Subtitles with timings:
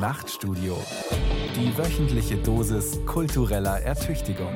[0.00, 0.78] Nachtstudio.
[1.54, 4.54] Die wöchentliche Dosis kultureller Ertüchtigung.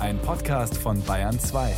[0.00, 1.76] Ein Podcast von Bayern 2.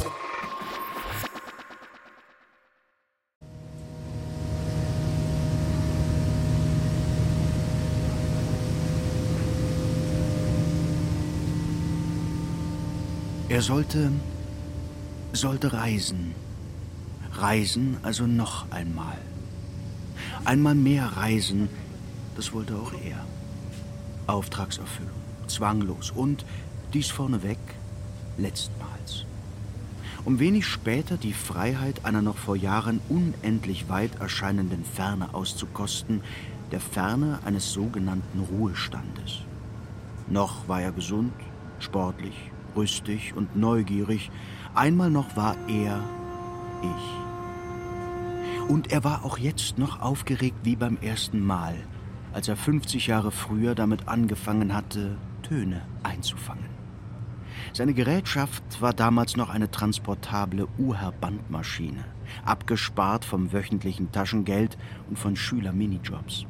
[13.50, 14.10] Er sollte,
[15.34, 16.34] sollte reisen.
[17.34, 19.18] Reisen also noch einmal.
[20.46, 21.68] Einmal mehr reisen,
[22.36, 23.24] das wollte auch er.
[24.26, 25.10] Auftragserfüllung,
[25.46, 26.44] zwanglos und,
[26.92, 27.58] dies vorneweg,
[28.38, 29.26] letztmals.
[30.24, 36.20] Um wenig später die Freiheit einer noch vor Jahren unendlich weit erscheinenden Ferne auszukosten,
[36.70, 39.40] der Ferne eines sogenannten Ruhestandes.
[40.28, 41.32] Noch war er gesund,
[41.80, 42.36] sportlich,
[42.76, 44.30] rüstig und neugierig.
[44.74, 46.00] Einmal noch war er
[46.82, 48.68] ich.
[48.68, 51.74] Und er war auch jetzt noch aufgeregt wie beim ersten Mal,
[52.32, 56.72] als er 50 Jahre früher damit angefangen hatte, Töne einzufangen.
[57.72, 62.04] Seine Gerätschaft war damals noch eine transportable Uher-Bandmaschine,
[62.44, 64.76] abgespart vom wöchentlichen Taschengeld
[65.08, 66.46] und von Schüler-Minijobs.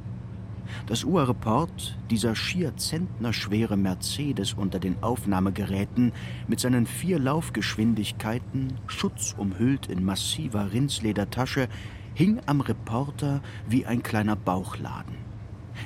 [0.86, 6.12] Das Uhr-Report, dieser schier zentnerschwere Mercedes unter den Aufnahmegeräten
[6.48, 11.68] mit seinen vier Laufgeschwindigkeiten, schutzumhüllt in massiver Rindsledertasche,
[12.14, 15.21] hing am Reporter wie ein kleiner Bauchladen.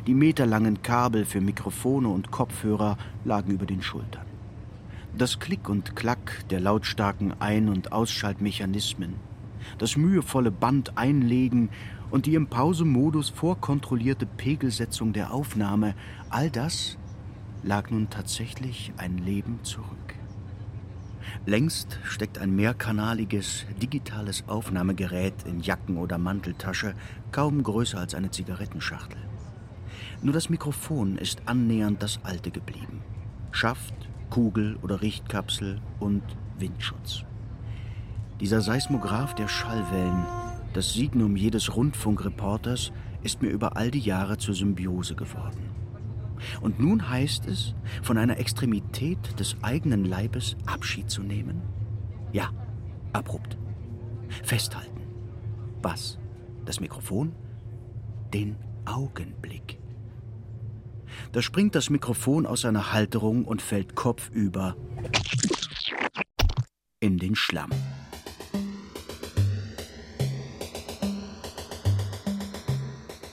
[0.06, 4.26] Die meterlangen Kabel für Mikrofone und Kopfhörer lagen über den Schultern.
[5.16, 9.14] Das Klick und Klack der lautstarken Ein- und Ausschaltmechanismen,
[9.78, 11.70] das mühevolle Band einlegen
[12.10, 15.94] und die im Pausemodus vorkontrollierte Pegelsetzung der Aufnahme,
[16.30, 16.98] all das
[17.62, 19.88] lag nun tatsächlich ein Leben zurück.
[21.44, 26.94] Längst steckt ein mehrkanaliges, digitales Aufnahmegerät in Jacken- oder Manteltasche,
[27.32, 29.25] kaum größer als eine Zigarettenschachtel.
[30.22, 33.02] Nur das Mikrofon ist annähernd das alte geblieben.
[33.50, 33.94] Schaft,
[34.30, 36.22] Kugel oder Richtkapsel und
[36.58, 37.24] Windschutz.
[38.40, 40.26] Dieser Seismograph der Schallwellen
[40.76, 45.70] das Signum jedes Rundfunkreporters ist mir über all die Jahre zur Symbiose geworden.
[46.60, 51.62] Und nun heißt es, von einer Extremität des eigenen Leibes Abschied zu nehmen?
[52.30, 52.50] Ja,
[53.14, 53.56] abrupt.
[54.42, 55.00] Festhalten.
[55.80, 56.18] Was?
[56.66, 57.32] Das Mikrofon?
[58.34, 59.78] Den Augenblick.
[61.32, 64.76] Da springt das Mikrofon aus seiner Halterung und fällt kopfüber
[67.00, 67.70] in den Schlamm.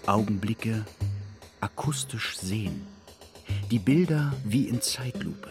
[0.06, 0.86] Augenblicke
[1.62, 2.86] akustisch sehen.
[3.72, 5.50] Die Bilder wie in Zeitlupe.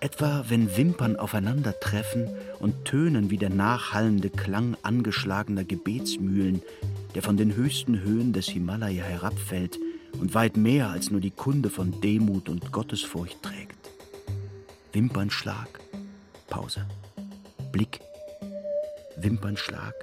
[0.00, 2.28] Etwa wenn Wimpern aufeinandertreffen
[2.60, 6.62] und tönen wie der nachhallende Klang angeschlagener Gebetsmühlen,
[7.14, 9.78] der von den höchsten Höhen des Himalaya herabfällt
[10.20, 13.90] und weit mehr als nur die Kunde von Demut und Gottesfurcht trägt.
[14.92, 15.80] Wimpernschlag,
[16.48, 16.86] Pause,
[17.72, 18.00] Blick,
[19.16, 19.94] Wimpernschlag,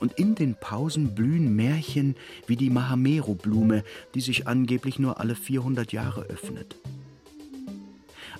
[0.00, 2.16] und in den Pausen blühen Märchen
[2.46, 3.84] wie die Mahamero-Blume,
[4.14, 6.76] die sich angeblich nur alle 400 Jahre öffnet.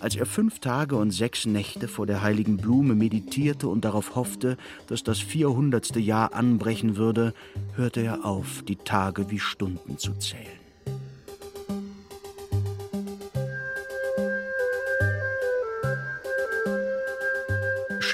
[0.01, 4.59] Als er fünf Tage und sechs Nächte vor der heiligen Blume meditierte und darauf hoffte,
[4.89, 5.97] dass das 400.
[5.97, 7.33] Jahr anbrechen würde,
[7.75, 10.64] hörte er auf, die Tage wie Stunden zu zählen.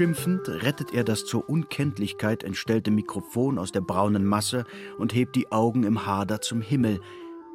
[0.01, 4.65] Schimpfend rettet er das zur Unkenntlichkeit entstellte Mikrofon aus der braunen Masse
[4.97, 7.03] und hebt die Augen im Hader zum Himmel.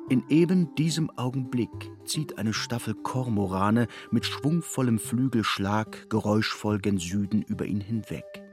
[0.09, 1.71] In eben diesem Augenblick
[2.03, 8.43] zieht eine Staffel Kormorane mit schwungvollem Flügelschlag geräuschvoll gen Süden über ihn hinweg.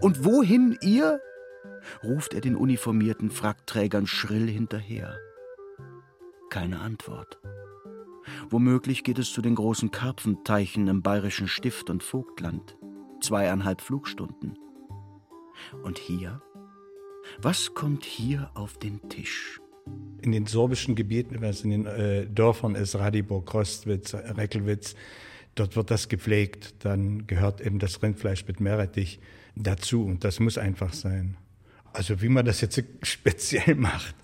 [0.00, 1.20] Und wohin ihr?
[2.04, 5.18] ruft er den uniformierten Frackträgern schrill hinterher.
[6.48, 7.40] Keine Antwort.
[8.50, 12.76] Womöglich geht es zu den großen Karpfenteichen im bayerischen Stift und Vogtland
[13.26, 14.56] zweieinhalb Flugstunden.
[15.82, 16.40] Und hier?
[17.42, 19.60] Was kommt hier auf den Tisch?
[20.22, 24.94] In den sorbischen Gebieten, was in den äh, Dörfern ist, Radibor, Krostwitz, Reckelwitz,
[25.56, 26.84] dort wird das gepflegt.
[26.84, 29.18] Dann gehört eben das Rindfleisch mit Meerrettich
[29.56, 31.36] dazu und das muss einfach sein.
[31.92, 34.14] Also wie man das jetzt speziell macht.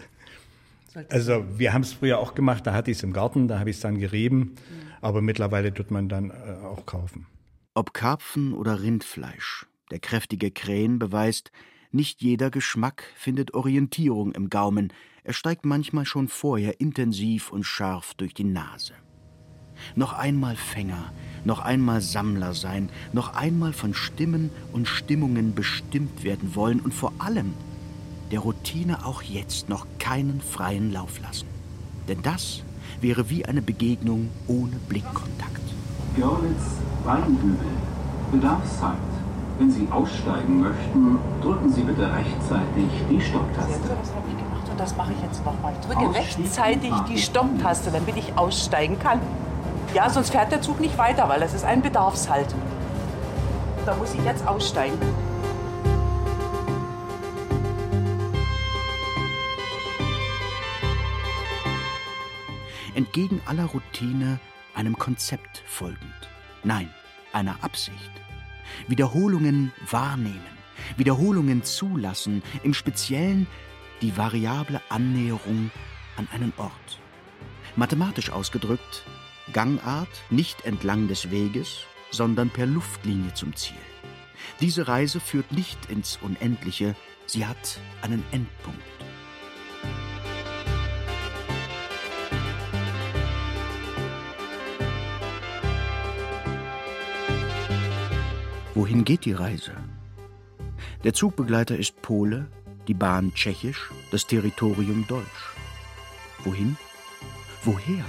[1.08, 3.70] Also wir haben es früher auch gemacht, da hatte ich es im Garten, da habe
[3.70, 4.54] ich es dann gerieben, mhm.
[5.00, 7.26] aber mittlerweile tut man dann äh, auch kaufen.
[7.74, 11.50] Ob Karpfen oder Rindfleisch, der kräftige Krähen beweist,
[11.90, 14.92] nicht jeder Geschmack findet Orientierung im Gaumen,
[15.24, 18.92] er steigt manchmal schon vorher intensiv und scharf durch die Nase.
[19.94, 21.14] Noch einmal Fänger,
[21.46, 27.14] noch einmal Sammler sein, noch einmal von Stimmen und Stimmungen bestimmt werden wollen und vor
[27.20, 27.54] allem
[28.32, 31.48] der Routine auch jetzt noch keinen freien Lauf lassen.
[32.06, 32.64] Denn das
[33.00, 35.62] wäre wie eine Begegnung ohne Blickkontakt.
[36.16, 37.66] Görlitz, Weidenhügel,
[38.30, 38.96] Bedarfszeit.
[39.58, 43.80] Wenn Sie aussteigen möchten, drücken Sie bitte rechtzeitig die Stopptaste.
[43.88, 45.72] Das habe ich gemacht und das mache ich jetzt nochmal.
[45.80, 49.20] Ich drücke rechtzeitig die Stopptaste, damit ich aussteigen kann.
[49.94, 52.54] Ja, sonst fährt der Zug nicht weiter, weil das ist ein Bedarfshalt.
[53.84, 54.96] Da muss ich jetzt aussteigen.
[62.94, 64.38] Entgegen aller Routine
[64.74, 66.31] einem Konzept folgend.
[66.64, 66.90] Nein,
[67.32, 68.10] einer Absicht.
[68.88, 70.40] Wiederholungen wahrnehmen,
[70.96, 73.46] Wiederholungen zulassen, im Speziellen
[74.00, 75.70] die variable Annäherung
[76.16, 77.00] an einen Ort.
[77.76, 79.04] Mathematisch ausgedrückt,
[79.52, 81.80] Gangart nicht entlang des Weges,
[82.10, 83.76] sondern per Luftlinie zum Ziel.
[84.60, 86.94] Diese Reise führt nicht ins Unendliche,
[87.26, 88.82] sie hat einen Endpunkt.
[98.74, 99.72] Wohin geht die Reise?
[101.04, 102.48] Der Zugbegleiter ist Pole,
[102.88, 105.54] die Bahn tschechisch, das Territorium deutsch.
[106.38, 106.78] Wohin?
[107.64, 108.04] Woher?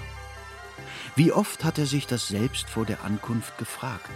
[1.18, 4.10] Wie oft hat er sich das selbst vor der Ankunft gefragt?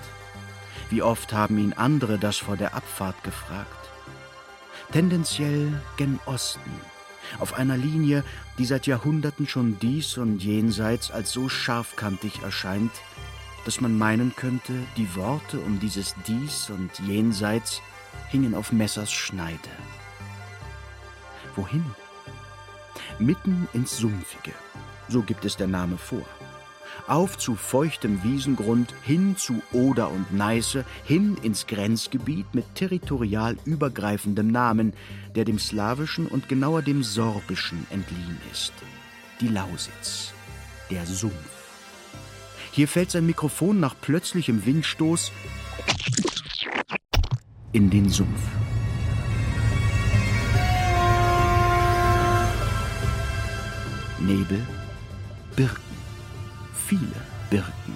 [0.89, 3.89] Wie oft haben ihn andere das vor der Abfahrt gefragt?
[4.93, 6.71] Tendenziell gen Osten,
[7.39, 8.23] auf einer Linie,
[8.57, 12.93] die seit Jahrhunderten schon dies und jenseits als so scharfkantig erscheint,
[13.67, 17.81] dass man meinen könnte, die Worte um dieses dies und jenseits
[18.29, 19.69] hingen auf Messers Schneide.
[21.55, 21.85] Wohin?
[23.19, 24.53] Mitten ins Sumpfige,
[25.09, 26.25] so gibt es der Name vor
[27.07, 34.47] auf zu feuchtem Wiesengrund, hin zu Oder und Neiße, hin ins Grenzgebiet mit territorial übergreifendem
[34.47, 34.93] Namen,
[35.35, 38.73] der dem Slawischen und genauer dem Sorbischen entliehen ist.
[39.39, 40.33] Die Lausitz,
[40.89, 41.56] der Sumpf.
[42.77, 45.31] Hier fällt sein Mikrofon nach plötzlichem Windstoß
[47.71, 48.39] in den Sumpf.
[54.19, 54.61] Nebel,
[55.55, 55.81] Birken
[56.87, 57.95] viele Birken.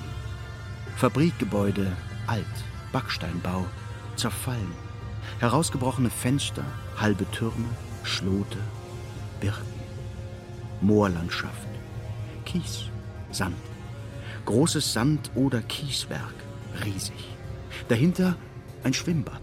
[0.96, 1.96] Fabrikgebäude,
[2.26, 2.46] alt,
[2.92, 3.68] Backsteinbau,
[4.16, 4.74] zerfallen.
[5.40, 6.66] Herausgebrochene Fenster,
[6.98, 7.70] halbe Türme,
[8.04, 8.58] Schlote,
[9.40, 9.80] Birken.
[10.82, 11.68] Moorlandschaft,
[12.46, 12.86] Kies,
[13.30, 13.71] Sand.
[14.46, 16.34] Großes Sand- oder Kieswerk,
[16.84, 17.38] riesig.
[17.90, 18.36] Dahinter
[18.84, 19.42] ein Schwimmbad.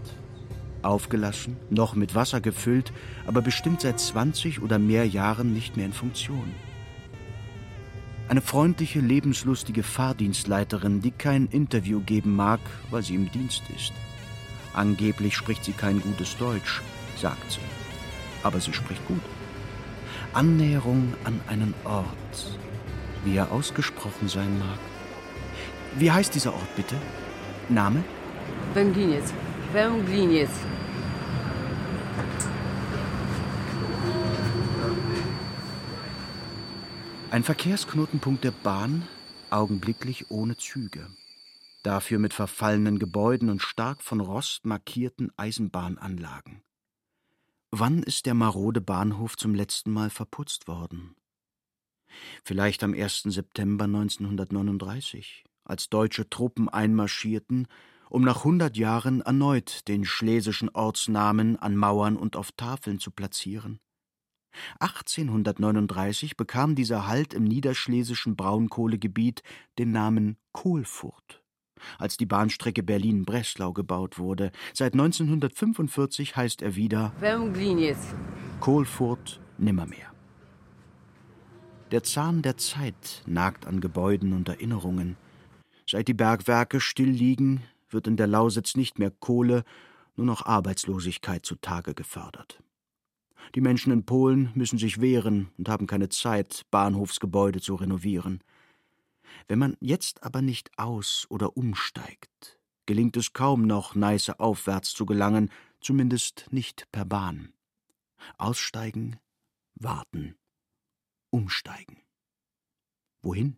[0.81, 2.91] Aufgelassen, noch mit Wasser gefüllt,
[3.25, 6.53] aber bestimmt seit 20 oder mehr Jahren nicht mehr in Funktion.
[8.29, 12.59] Eine freundliche, lebenslustige Fahrdienstleiterin, die kein Interview geben mag,
[12.91, 13.93] weil sie im Dienst ist.
[14.73, 16.81] Angeblich spricht sie kein gutes Deutsch,
[17.17, 17.59] sagt sie.
[18.43, 19.21] Aber sie spricht gut.
[20.33, 22.57] Annäherung an einen Ort,
[23.25, 24.79] wie er ausgesprochen sein mag.
[25.97, 26.95] Wie heißt dieser Ort bitte?
[27.67, 28.03] Name?
[28.73, 29.23] Węgliniec.
[29.73, 30.49] Węgliniec.
[37.31, 39.07] Ein Verkehrsknotenpunkt der Bahn,
[39.49, 41.07] augenblicklich ohne Züge.
[41.83, 46.63] Dafür mit verfallenen Gebäuden und stark von Rost markierten Eisenbahnanlagen.
[47.71, 51.15] Wann ist der marode Bahnhof zum letzten Mal verputzt worden?
[52.43, 53.23] Vielleicht am 1.
[53.25, 57.67] September 1939, als deutsche Truppen einmarschierten,
[58.09, 63.79] um nach hundert Jahren erneut den schlesischen Ortsnamen an Mauern und auf Tafeln zu platzieren.
[64.79, 69.43] 1839 bekam dieser Halt im niederschlesischen Braunkohlegebiet
[69.77, 71.43] den Namen Kohlfurt,
[71.99, 74.51] als die Bahnstrecke Berlin-Breslau gebaut wurde.
[74.73, 77.13] Seit 1945 heißt er wieder.
[78.59, 80.11] Kohlfurt nimmermehr.
[81.91, 85.17] Der Zahn der Zeit nagt an Gebäuden und Erinnerungen.
[85.89, 89.63] Seit die Bergwerke still liegen, wird in der Lausitz nicht mehr Kohle,
[90.15, 92.61] nur noch Arbeitslosigkeit zutage gefördert.
[93.55, 98.43] Die Menschen in Polen müssen sich wehren und haben keine Zeit, Bahnhofsgebäude zu renovieren.
[99.47, 105.07] Wenn man jetzt aber nicht aus- oder umsteigt, gelingt es kaum noch, Neiße aufwärts zu
[105.07, 105.49] gelangen,
[105.81, 107.51] zumindest nicht per Bahn.
[108.37, 109.17] Aussteigen,
[109.73, 110.35] warten,
[111.31, 111.97] umsteigen.
[113.23, 113.57] Wohin?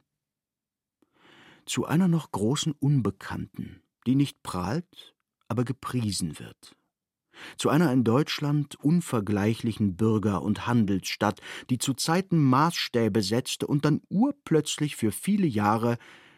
[1.65, 5.15] Zu einer noch großen Unbekannten, die nicht prahlt,
[5.48, 6.75] aber gepriesen wird
[7.58, 14.01] zu einer in Deutschland unvergleichlichen Bürger- und Handelsstadt, die zu Zeiten Maßstäbe setzte und dann
[14.10, 15.98] urplötzlich für viele Jahre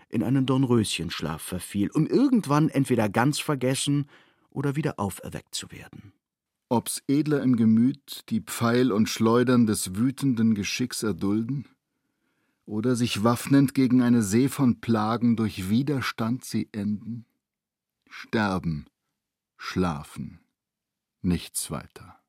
[0.09, 4.07] in einen Dornröschenschlaf verfiel, um irgendwann entweder ganz vergessen
[4.49, 6.13] oder wieder auferweckt zu werden.
[6.69, 11.67] Ob's edler im Gemüt die Pfeil und Schleudern des wütenden Geschicks erdulden?
[12.65, 17.25] Oder sich waffnend gegen eine See von Plagen durch Widerstand sie enden?
[18.09, 18.87] Sterben,
[19.57, 20.39] schlafen,
[21.21, 22.19] nichts weiter.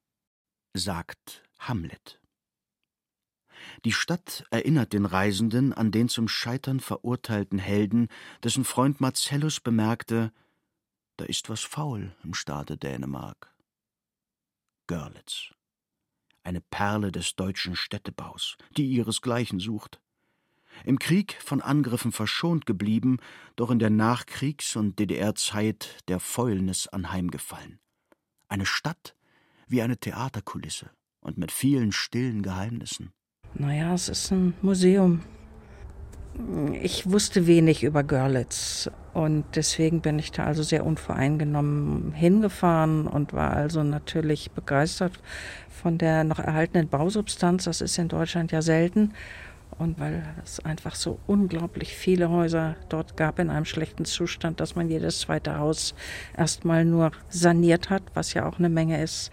[0.72, 2.20] Sagt Hamlet.
[3.84, 8.08] Die Stadt erinnert den Reisenden an den zum Scheitern verurteilten Helden,
[8.42, 10.32] dessen Freund Marcellus bemerkte,
[11.16, 13.54] da ist was faul im Staate Dänemark.
[14.86, 15.54] Görlitz.
[16.42, 20.00] Eine Perle des deutschen Städtebaus, die ihresgleichen sucht.
[20.84, 23.18] Im Krieg von Angriffen verschont geblieben,
[23.56, 27.78] doch in der Nachkriegs- und DDR-Zeit der Fäulnis anheimgefallen.
[28.48, 29.14] Eine Stadt
[29.68, 30.90] wie eine Theaterkulisse
[31.20, 33.12] und mit vielen stillen Geheimnissen.
[33.54, 35.22] Naja, es ist ein Museum.
[36.82, 43.32] Ich wusste wenig über Görlitz und deswegen bin ich da also sehr unvoreingenommen hingefahren und
[43.32, 45.12] war also natürlich begeistert
[45.68, 47.64] von der noch erhaltenen Bausubstanz.
[47.64, 49.12] Das ist in Deutschland ja selten.
[49.78, 54.76] Und weil es einfach so unglaublich viele Häuser dort gab in einem schlechten Zustand, dass
[54.76, 55.94] man jedes zweite Haus
[56.36, 59.32] erstmal nur saniert hat, was ja auch eine Menge ist.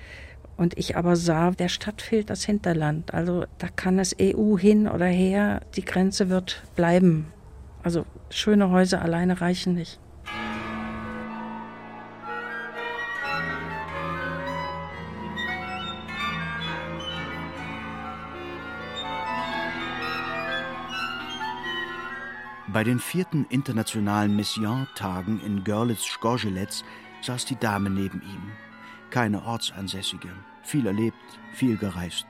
[0.58, 3.14] Und ich aber sah, der Stadt fehlt das Hinterland.
[3.14, 7.28] Also da kann es EU hin oder her, die Grenze wird bleiben.
[7.84, 10.00] Also schöne Häuser alleine reichen nicht.
[22.74, 26.86] Bei den vierten internationalen Mission-Tagen in Görlitz-Skorzelets
[27.22, 28.52] saß die Dame neben ihm.
[29.10, 30.30] Keine Ortsansässige,
[30.64, 31.18] viel erlebt,
[31.52, 32.28] viel gereist.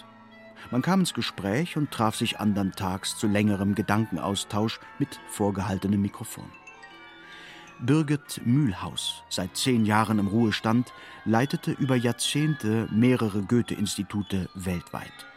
[0.71, 6.49] Man kam ins Gespräch und traf sich andern Tags zu längerem Gedankenaustausch mit vorgehaltenem Mikrofon.
[7.79, 10.91] Birgit Mühlhaus, seit zehn Jahren im Ruhestand,
[11.23, 15.27] leitete über Jahrzehnte mehrere Goethe-Institute weltweit.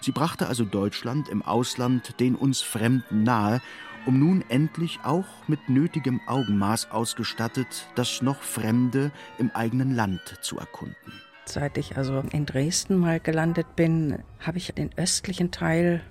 [0.00, 3.60] Sie brachte also Deutschland im Ausland den uns Fremden nahe
[4.06, 10.58] um nun endlich auch mit nötigem Augenmaß ausgestattet, das noch Fremde im eigenen Land zu
[10.58, 11.12] erkunden.
[11.44, 16.02] Seit ich also in Dresden mal gelandet bin, habe ich den östlichen Teil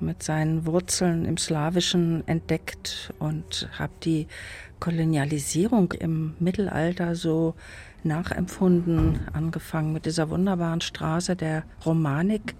[0.00, 4.26] mit seinen Wurzeln im Slawischen entdeckt und habe die
[4.80, 7.54] Kolonialisierung im Mittelalter so
[8.02, 12.54] nachempfunden, angefangen mit dieser wunderbaren Straße der Romanik,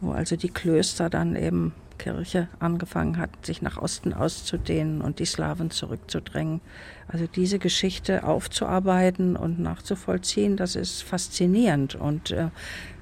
[0.00, 5.26] wo also die Klöster dann eben Kirche angefangen hat, sich nach Osten auszudehnen und die
[5.26, 6.60] Slawen zurückzudrängen.
[7.08, 11.94] Also diese Geschichte aufzuarbeiten und nachzuvollziehen, das ist faszinierend.
[11.94, 12.48] Und äh,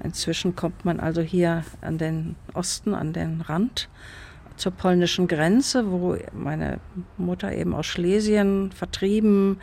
[0.03, 3.89] inzwischen kommt man also hier an den Osten, an den Rand
[4.57, 6.79] zur polnischen Grenze, wo meine
[7.17, 9.59] Mutter eben aus Schlesien vertrieben,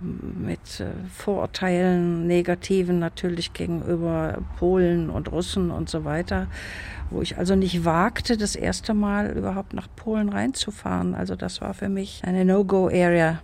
[0.00, 6.48] mit äh, Vorurteilen, negativen natürlich gegenüber Polen und Russen und so weiter,
[7.10, 11.14] wo ich also nicht wagte, das erste Mal überhaupt nach Polen reinzufahren.
[11.14, 13.40] Also das war für mich eine No-Go-Area.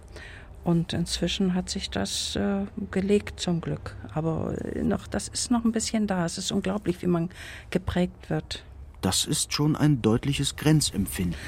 [0.64, 3.94] Und inzwischen hat sich das äh, gelegt zum Glück.
[4.14, 6.24] Aber noch, das ist noch ein bisschen da.
[6.24, 7.30] Es ist unglaublich, wie man
[7.70, 8.64] geprägt wird.
[9.06, 11.38] Das ist schon ein deutliches Grenzempfinden.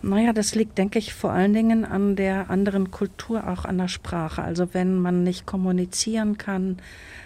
[0.00, 3.88] Naja, das liegt, denke ich, vor allen Dingen an der anderen Kultur, auch an der
[3.88, 4.42] Sprache.
[4.42, 6.76] Also wenn man nicht kommunizieren kann,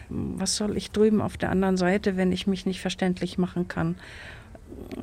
[0.08, 3.96] was soll ich drüben auf der anderen Seite, wenn ich mich nicht verständlich machen kann?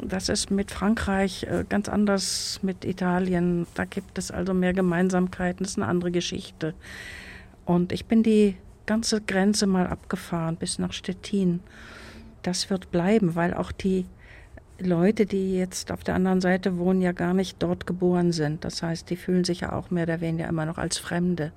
[0.03, 3.67] Das ist mit Frankreich äh, ganz anders, mit Italien.
[3.75, 6.73] Da gibt es also mehr Gemeinsamkeiten, das ist eine andere Geschichte.
[7.65, 8.57] Und ich bin die
[8.87, 11.59] ganze Grenze mal abgefahren bis nach Stettin.
[12.41, 14.07] Das wird bleiben, weil auch die
[14.79, 18.65] Leute, die jetzt auf der anderen Seite wohnen, ja gar nicht dort geboren sind.
[18.65, 21.51] Das heißt, die fühlen sich ja auch mehr oder weniger immer noch als Fremde.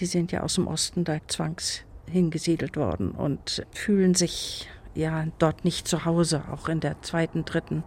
[0.00, 5.64] Die sind ja aus dem Osten da zwangs hingesiedelt worden und fühlen sich ja dort
[5.64, 7.84] nicht zu Hause, auch in der zweiten, dritten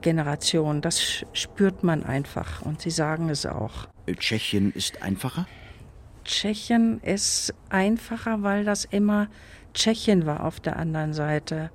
[0.00, 0.80] Generation.
[0.80, 3.86] Das spürt man einfach und sie sagen es auch.
[4.06, 5.46] Tschechien ist einfacher?
[6.24, 9.28] Tschechien ist einfacher, weil das immer
[9.74, 11.70] Tschechien war auf der anderen Seite.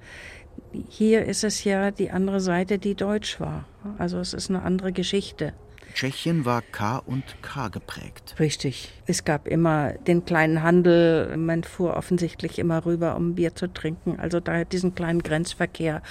[0.90, 3.66] Hier ist es ja die andere Seite, die deutsch war.
[3.98, 5.54] Also es ist eine andere Geschichte.
[5.94, 8.36] Tschechien war K und K geprägt.
[8.38, 8.92] Richtig.
[9.06, 11.38] Es gab immer den kleinen Handel.
[11.38, 14.20] Man fuhr offensichtlich immer rüber, um Bier zu trinken.
[14.20, 16.02] Also da diesen kleinen Grenzverkehr.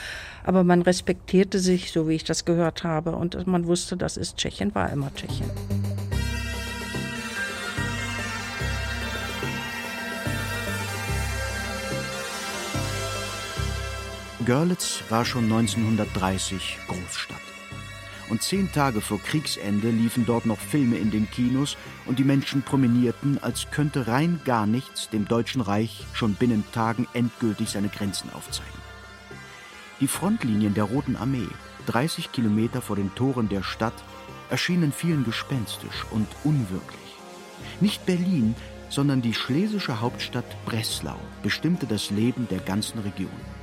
[0.42, 3.12] Aber man respektierte sich, so wie ich das gehört habe.
[3.14, 5.50] Und man wusste, das ist Tschechien, war immer Tschechien.
[14.44, 17.40] Görlitz war schon 1930 Großstadt.
[18.28, 22.62] Und zehn Tage vor Kriegsende liefen dort noch Filme in den Kinos und die Menschen
[22.62, 28.30] promenierten, als könnte rein gar nichts dem Deutschen Reich schon binnen Tagen endgültig seine Grenzen
[28.34, 28.72] aufzeigen.
[30.00, 31.48] Die Frontlinien der Roten Armee,
[31.86, 34.04] 30 Kilometer vor den Toren der Stadt,
[34.50, 37.00] erschienen vielen gespenstisch und unwirklich.
[37.80, 38.54] Nicht Berlin,
[38.90, 43.53] sondern die schlesische Hauptstadt Breslau bestimmte das Leben der ganzen Region.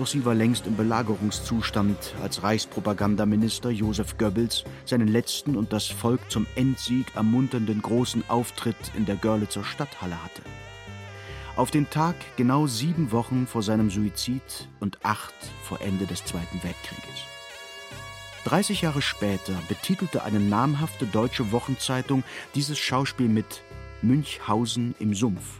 [0.00, 6.22] Doch sie war längst im Belagerungszustand, als Reichspropagandaminister Josef Goebbels seinen letzten und das Volk
[6.30, 10.40] zum Endsieg ermunternden großen Auftritt in der Görlitzer Stadthalle hatte.
[11.54, 16.62] Auf den Tag genau sieben Wochen vor seinem Suizid und acht vor Ende des Zweiten
[16.62, 17.26] Weltkrieges.
[18.44, 23.62] 30 Jahre später betitelte eine namhafte deutsche Wochenzeitung dieses Schauspiel mit
[24.00, 25.59] Münchhausen im Sumpf.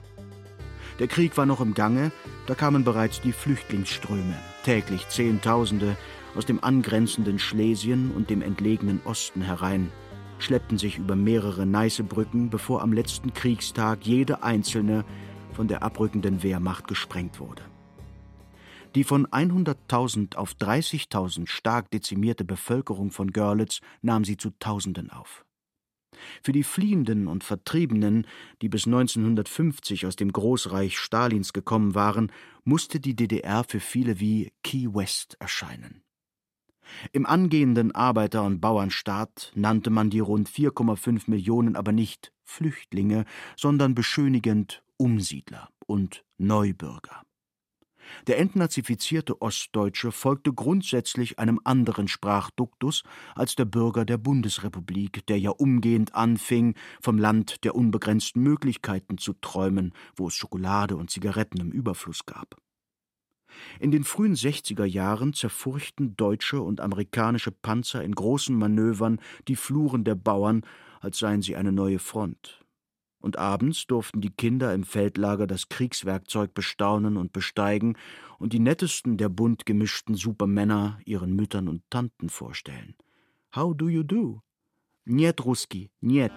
[1.00, 2.12] Der Krieg war noch im Gange,
[2.46, 5.96] da kamen bereits die Flüchtlingsströme, täglich Zehntausende
[6.36, 9.90] aus dem angrenzenden Schlesien und dem entlegenen Osten herein,
[10.38, 15.06] schleppten sich über mehrere Neißebrücken, bevor am letzten Kriegstag jede einzelne
[15.54, 17.62] von der abrückenden Wehrmacht gesprengt wurde.
[18.94, 25.46] Die von 100.000 auf 30.000 stark dezimierte Bevölkerung von Görlitz nahm sie zu Tausenden auf.
[26.42, 28.26] Für die Fliehenden und Vertriebenen,
[28.62, 32.32] die bis 1950 aus dem Großreich Stalins gekommen waren,
[32.64, 36.02] musste die DDR für viele wie Key West erscheinen.
[37.12, 43.24] Im angehenden Arbeiter- und Bauernstaat nannte man die rund 4,5 Millionen aber nicht Flüchtlinge,
[43.56, 47.22] sondern beschönigend Umsiedler und Neubürger.
[48.26, 53.02] Der entnazifizierte Ostdeutsche folgte grundsätzlich einem anderen Sprachduktus
[53.34, 59.34] als der Bürger der Bundesrepublik, der ja umgehend anfing, vom Land der unbegrenzten Möglichkeiten zu
[59.34, 62.56] träumen, wo es Schokolade und Zigaretten im Überfluss gab.
[63.80, 70.04] In den frühen 60er Jahren zerfurchten deutsche und amerikanische Panzer in großen Manövern die Fluren
[70.04, 70.62] der Bauern,
[71.00, 72.59] als seien sie eine neue Front
[73.20, 77.96] und abends durften die Kinder im Feldlager das Kriegswerkzeug bestaunen und besteigen
[78.38, 82.94] und die nettesten der bunt gemischten Supermänner ihren Müttern und Tanten vorstellen.
[83.54, 84.42] How do you do?
[85.04, 86.32] Niet Ruski, niet.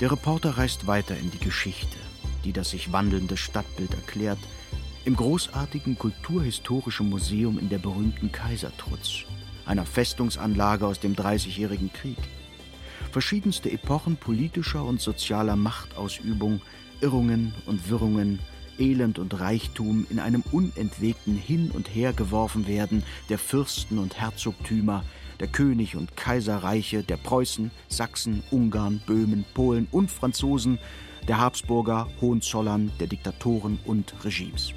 [0.00, 1.96] Der Reporter reist weiter in die Geschichte,
[2.44, 4.38] die das sich wandelnde Stadtbild erklärt,
[5.04, 9.24] im großartigen kulturhistorischen Museum in der berühmten Kaisertrutz
[9.68, 12.18] einer Festungsanlage aus dem Dreißigjährigen Krieg.
[13.12, 16.60] Verschiedenste Epochen politischer und sozialer Machtausübung,
[17.00, 18.40] Irrungen und Wirrungen,
[18.78, 25.04] Elend und Reichtum in einem unentwegten Hin und Her geworfen werden der Fürsten und Herzogtümer,
[25.40, 30.78] der König und Kaiserreiche, der Preußen, Sachsen, Ungarn, Böhmen, Polen und Franzosen,
[31.26, 34.72] der Habsburger, Hohenzollern, der Diktatoren und Regimes.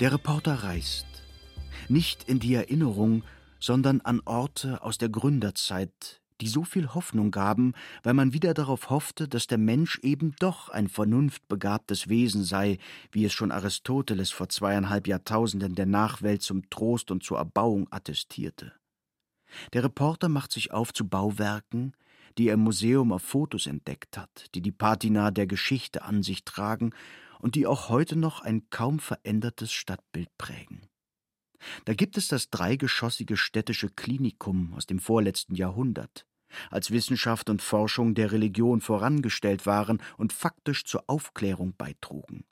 [0.00, 1.06] Der Reporter reist,
[1.90, 3.24] nicht in die Erinnerung,
[3.58, 8.90] sondern an Orte aus der Gründerzeit, die so viel Hoffnung gaben, weil man wieder darauf
[8.90, 12.78] hoffte, dass der Mensch eben doch ein vernunftbegabtes Wesen sei,
[13.12, 18.72] wie es schon Aristoteles vor zweieinhalb Jahrtausenden der Nachwelt zum Trost und zur Erbauung attestierte.
[19.72, 21.92] Der Reporter macht sich auf zu Bauwerken,
[22.38, 26.44] die er im Museum auf Fotos entdeckt hat, die die Patina der Geschichte an sich
[26.44, 26.92] tragen
[27.40, 30.89] und die auch heute noch ein kaum verändertes Stadtbild prägen.
[31.84, 36.26] Da gibt es das dreigeschossige städtische Klinikum aus dem vorletzten Jahrhundert,
[36.70, 42.44] als Wissenschaft und Forschung der Religion vorangestellt waren und faktisch zur Aufklärung beitrugen.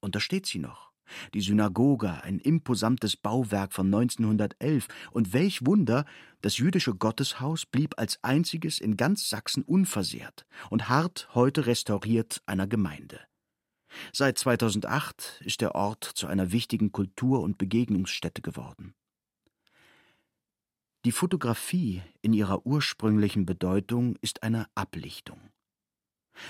[0.00, 0.92] Und da steht sie noch.
[1.32, 6.04] Die Synagoge, ein imposantes Bauwerk von 1911, und welch Wunder,
[6.42, 12.66] das jüdische Gotteshaus blieb als einziges in ganz Sachsen unversehrt und hart heute restauriert einer
[12.66, 13.20] Gemeinde.
[14.12, 18.94] Seit 2008 ist der Ort zu einer wichtigen Kultur- und Begegnungsstätte geworden.
[21.04, 25.40] Die Fotografie in ihrer ursprünglichen Bedeutung ist eine Ablichtung.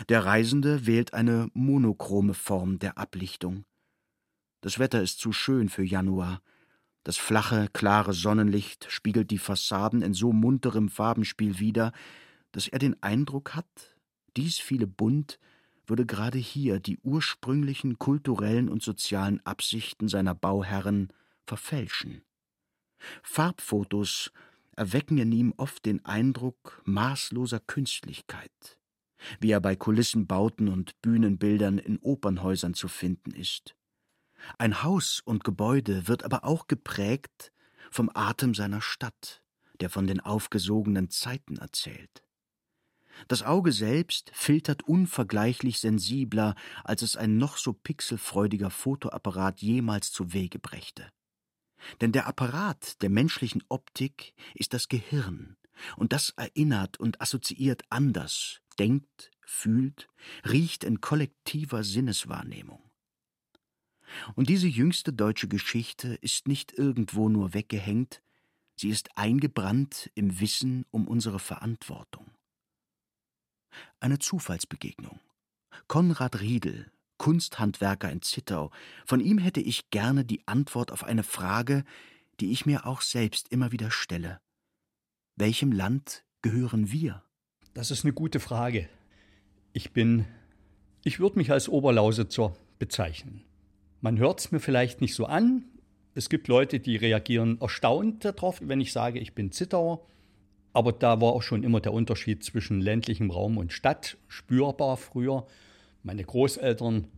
[0.09, 3.65] Der Reisende wählt eine monochrome Form der Ablichtung.
[4.61, 6.43] Das Wetter ist zu schön für Januar.
[7.05, 11.93] Das flache, klare Sonnenlicht spiegelt die Fassaden in so munterem Farbenspiel wider,
[12.53, 13.97] dass er den Eindruck hat,
[14.37, 15.39] dies viele bunt
[15.89, 21.13] würde gerade hier die ursprünglichen kulturellen und sozialen Absichten seiner Bauherren
[21.47, 22.23] verfälschen.
[23.23, 24.33] Farbfotos
[24.77, 28.79] erwecken in ihm oft den Eindruck maßloser Künstlichkeit,
[29.41, 33.75] wie er bei Kulissenbauten und Bühnenbildern in Opernhäusern zu finden ist.
[34.57, 37.53] Ein Haus und Gebäude wird aber auch geprägt
[37.91, 39.43] vom Atem seiner Stadt,
[39.81, 42.23] der von den aufgesogenen Zeiten erzählt.
[43.27, 46.55] Das Auge selbst filtert unvergleichlich sensibler,
[46.85, 51.11] als es ein noch so pixelfreudiger Fotoapparat jemals zu Wege brächte.
[52.01, 55.57] Denn der Apparat der menschlichen Optik ist das Gehirn,
[55.97, 60.09] Und das erinnert und assoziiert anders, denkt, fühlt,
[60.45, 62.83] riecht in kollektiver Sinneswahrnehmung.
[64.35, 68.23] Und diese jüngste deutsche Geschichte ist nicht irgendwo nur weggehängt,
[68.75, 72.27] sie ist eingebrannt im Wissen um unsere Verantwortung.
[74.01, 75.21] Eine Zufallsbegegnung.
[75.87, 78.71] Konrad Riedel, Kunsthandwerker in Zittau,
[79.07, 81.85] von ihm hätte ich gerne die Antwort auf eine Frage,
[82.41, 84.41] die ich mir auch selbst immer wieder stelle.
[85.37, 87.23] Welchem Land gehören wir?
[87.75, 88.89] Das ist eine gute Frage.
[89.73, 90.27] Ich bin,
[91.05, 93.45] ich würde mich als Oberlausitzer bezeichnen.
[94.01, 95.65] Man hört es mir vielleicht nicht so an.
[96.15, 100.07] Es gibt Leute, die reagieren erstaunt darauf, wenn ich sage, ich bin Zittauer.
[100.73, 105.47] Aber da war auch schon immer der Unterschied zwischen ländlichem Raum und Stadt spürbar früher.
[106.03, 107.09] Meine Großeltern,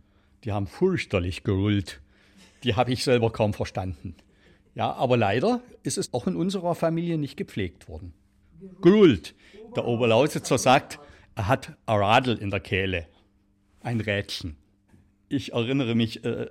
[0.43, 2.01] die haben fürchterlich gerullt.
[2.63, 4.15] Die habe ich selber kaum verstanden.
[4.73, 8.13] Ja, aber leider ist es auch in unserer Familie nicht gepflegt worden.
[8.81, 9.35] Grult.
[9.75, 10.99] Der Oberlausitzer sagt,
[11.35, 13.07] er hat ein Radl in der Kehle.
[13.81, 14.57] Ein Rädchen.
[15.29, 16.47] Ich erinnere mich, äh,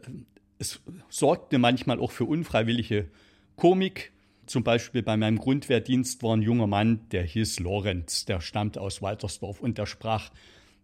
[0.58, 3.08] es sorgte manchmal auch für unfreiwillige
[3.56, 4.12] Komik.
[4.50, 9.00] Zum Beispiel bei meinem Grundwehrdienst war ein junger Mann, der hieß Lorenz, der stammt aus
[9.00, 10.32] Waltersdorf und der sprach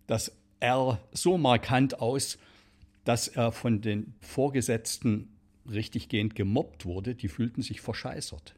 [0.07, 2.39] das R so markant aus,
[3.03, 5.37] dass er von den Vorgesetzten
[5.69, 8.55] richtiggehend gemobbt wurde, die fühlten sich verscheißert.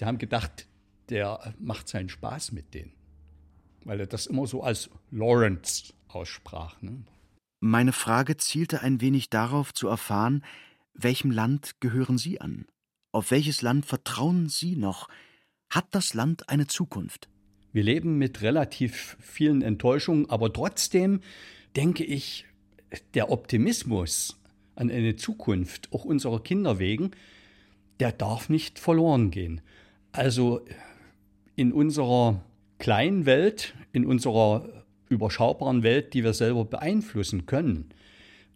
[0.00, 0.66] Die haben gedacht,
[1.08, 2.92] der macht seinen Spaß mit denen,
[3.86, 6.82] weil er das immer so als Lawrence aussprach.
[6.82, 7.04] Ne?
[7.60, 10.44] Meine Frage zielte ein wenig darauf zu erfahren,
[10.92, 12.66] welchem Land gehören Sie an?
[13.16, 15.08] Auf welches Land vertrauen Sie noch?
[15.70, 17.30] Hat das Land eine Zukunft?
[17.72, 21.20] Wir leben mit relativ vielen Enttäuschungen, aber trotzdem
[21.76, 22.44] denke ich,
[23.14, 24.38] der Optimismus
[24.74, 27.12] an eine Zukunft, auch unserer Kinder wegen,
[28.00, 29.62] der darf nicht verloren gehen.
[30.12, 30.60] Also
[31.54, 32.44] in unserer
[32.76, 37.88] kleinen Welt, in unserer überschaubaren Welt, die wir selber beeinflussen können,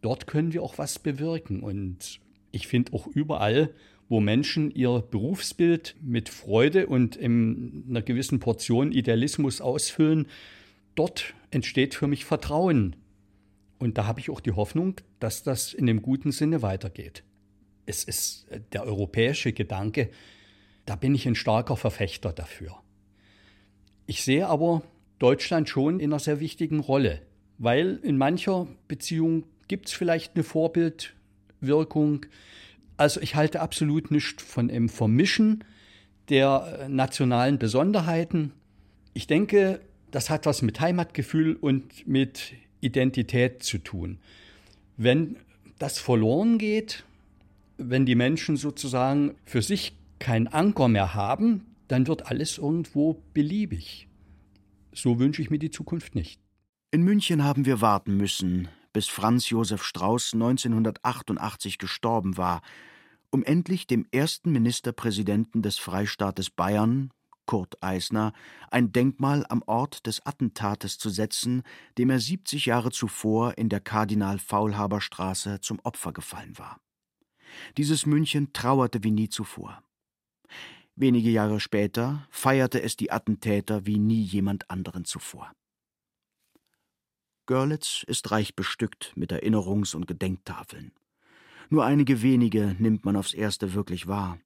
[0.03, 1.63] dort können wir auch was bewirken.
[1.63, 2.21] Und
[2.53, 3.73] ich finde auch überall,
[4.11, 10.27] wo Menschen ihr Berufsbild mit Freude und in einer gewissen Portion Idealismus ausfüllen,
[10.97, 12.97] dort entsteht für mich Vertrauen
[13.81, 17.25] und da habe ich auch die Hoffnung, dass das in dem guten Sinne weitergeht.
[17.87, 20.11] Es ist äh, der europäische Gedanke,
[20.85, 22.77] da bin ich ein starker Verfechter dafür.
[24.07, 24.83] Ich sehe aber
[25.19, 27.23] Deutschland schon in einer sehr wichtigen Rolle,
[27.59, 32.27] weil in mancher Beziehung gibt es vielleicht eine Vorbildwirkung.
[33.01, 35.65] Also ich halte absolut nicht von dem Vermischen
[36.29, 38.53] der äh, nationalen Besonderheiten.
[39.15, 44.19] Ich denke, das hat was mit Heimatgefühl und mit Identität zu tun.
[44.99, 45.37] Wenn
[45.79, 47.05] das verloren geht,
[47.79, 54.09] wenn die Menschen sozusagen für sich keinen Anker mehr haben, dann wird alles irgendwo beliebig.
[54.93, 56.39] So wünsche ich mir die Zukunft nicht.
[56.91, 62.63] In München haben wir warten müssen, bis Franz Josef Strauß 1988 gestorben war,
[63.31, 67.11] um endlich dem ersten Ministerpräsidenten des Freistaates Bayern,
[67.47, 68.33] Kurt Eisner
[68.71, 71.63] ein Denkmal am Ort des Attentates zu setzen,
[71.99, 76.81] dem er 70 Jahre zuvor in der Kardinal-Faulhaber-Straße zum Opfer gefallen war.
[77.77, 79.83] Dieses München trauerte wie nie zuvor.
[80.95, 85.51] Wenige Jahre später feierte es die Attentäter wie nie jemand anderen zuvor.
[87.51, 90.93] Görlitz ist reich bestückt mit Erinnerungs- und Gedenktafeln.
[91.69, 94.39] Nur einige wenige nimmt man aufs erste wirklich wahr.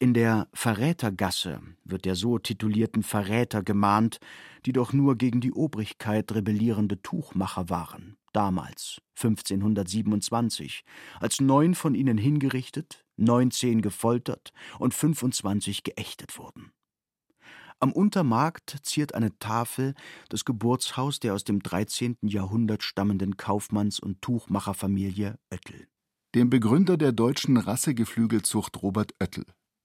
[0.00, 4.18] In der Verrätergasse wird der so titulierten Verräter gemahnt,
[4.66, 10.84] die doch nur gegen die Obrigkeit rebellierende Tuchmacher waren, damals 1527,
[11.20, 16.72] als neun von ihnen hingerichtet, neunzehn gefoltert und 25 geächtet wurden.
[17.80, 19.94] Am Untermarkt ziert eine Tafel
[20.28, 22.16] das Geburtshaus der aus dem 13.
[22.22, 25.88] Jahrhundert stammenden Kaufmanns- und Tuchmacherfamilie Oettel.
[26.34, 29.44] Dem Begründer der deutschen Rassegeflügelzucht Robert Oettel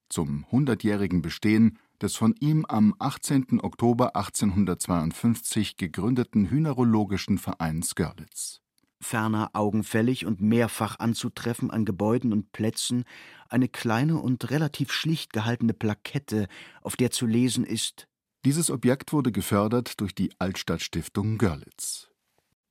[0.10, 3.62] zum hundertjährigen Bestehen des von ihm am 18.
[3.62, 8.62] Oktober 1852 gegründeten Hühnerologischen Vereins Görlitz.
[9.02, 13.06] Ferner augenfällig und mehrfach anzutreffen an Gebäuden und Plätzen
[13.48, 16.48] eine kleine und relativ schlicht gehaltene Plakette,
[16.82, 18.08] auf der zu lesen ist
[18.46, 22.10] Dieses Objekt wurde gefördert durch die Altstadtstiftung Görlitz.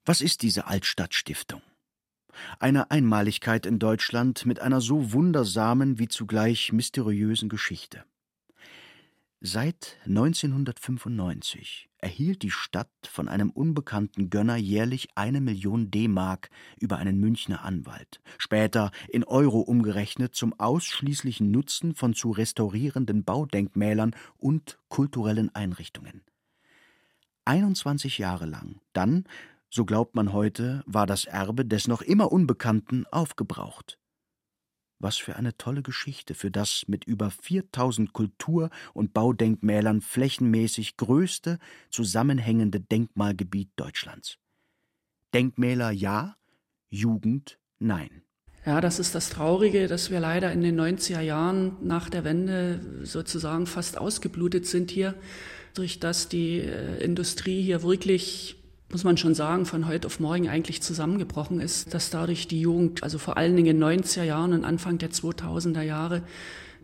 [0.05, 1.63] Was ist diese Altstadtstiftung?
[2.59, 8.05] eine Einmaligkeit in Deutschland mit einer so wundersamen wie zugleich mysteriösen Geschichte.
[9.41, 17.21] Seit 1995 erhielt die Stadt von einem unbekannten Gönner jährlich eine Million D-Mark über einen
[17.21, 25.55] Münchner Anwalt, später in Euro umgerechnet zum ausschließlichen Nutzen von zu restaurierenden Baudenkmälern und kulturellen
[25.55, 26.23] Einrichtungen.
[27.45, 29.23] 21 Jahre lang, dann,
[29.71, 34.01] so glaubt man heute, war das Erbe des noch immer Unbekannten aufgebraucht.
[35.01, 41.59] Was für eine tolle Geschichte für das mit über 4000 Kultur- und Baudenkmälern flächenmäßig größte
[41.91, 44.39] zusammenhängende Denkmalgebiet Deutschlands.
[45.35, 46.37] Denkmäler ja,
[46.91, 48.23] Jugend nein.
[48.67, 52.81] Ja, das ist das Traurige, dass wir leider in den 90er Jahren nach der Wende
[53.03, 55.15] sozusagen fast ausgeblutet sind hier,
[55.75, 58.58] durch das die äh, Industrie hier wirklich
[58.91, 63.03] muss man schon sagen, von heute auf morgen eigentlich zusammengebrochen ist, dass dadurch die Jugend,
[63.03, 66.23] also vor allen Dingen in den 90er Jahren und Anfang der 2000er Jahre,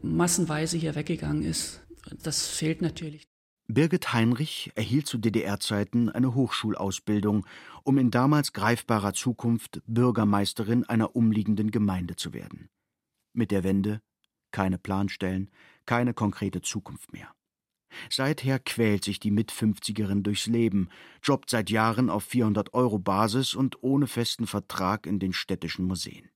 [0.02, 1.80] massenweise hier weggegangen ist.
[2.22, 3.26] Das fehlt natürlich.
[3.66, 7.46] Birgit Heinrich erhielt zu DDR-Zeiten eine Hochschulausbildung,
[7.82, 12.68] um in damals greifbarer Zukunft Bürgermeisterin einer umliegenden Gemeinde zu werden.
[13.32, 14.02] Mit der Wende
[14.54, 15.50] keine Planstellen,
[15.84, 17.33] keine konkrete Zukunft mehr.
[18.10, 20.88] Seither quält sich die Mitfünfzigerin durchs Leben,
[21.22, 26.30] jobbt seit Jahren auf 400 Euro Basis und ohne festen Vertrag in den städtischen Museen.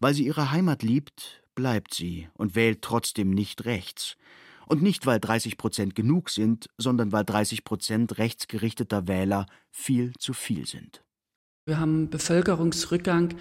[0.00, 4.16] Weil sie ihre Heimat liebt, bleibt sie und wählt trotzdem nicht rechts.
[4.66, 10.32] Und nicht, weil 30 Prozent genug sind, sondern weil 30 Prozent rechtsgerichteter Wähler viel zu
[10.32, 11.02] viel sind.
[11.68, 13.34] Wir haben Bevölkerungsrückgang,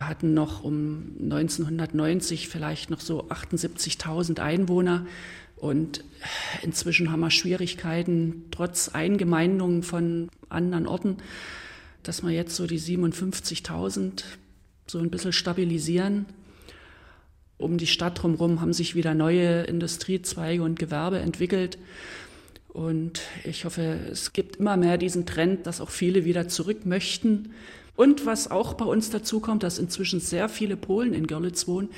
[0.00, 5.06] hatten noch um 1990 vielleicht noch so 78.000 Einwohner.
[5.56, 6.04] Und
[6.62, 11.16] inzwischen haben wir Schwierigkeiten, trotz Eingemeindungen von anderen Orten,
[12.02, 14.24] dass wir jetzt so die 57.000
[14.86, 16.26] so ein bisschen stabilisieren.
[17.58, 21.78] Um die Stadt drumherum haben sich wieder neue Industriezweige und Gewerbe entwickelt.
[22.68, 27.54] Und ich hoffe, es gibt immer mehr diesen Trend, dass auch viele wieder zurück möchten.
[27.96, 31.88] Und was auch bei uns dazu kommt, dass inzwischen sehr viele Polen in Görlitz wohnen.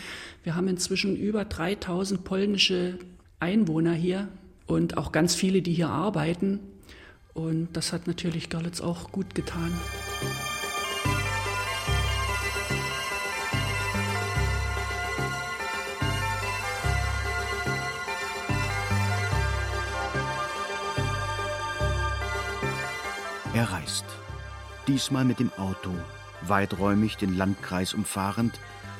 [0.44, 2.98] Wir haben inzwischen über 3000 polnische
[3.40, 4.28] Einwohner hier
[4.66, 6.60] und auch ganz viele, die hier arbeiten.
[7.34, 9.72] Und das hat natürlich Görlitz auch gut getan.
[23.54, 24.04] Er reist.
[24.86, 25.90] Diesmal mit dem Auto,
[26.42, 28.58] weiträumig den Landkreis umfahrend,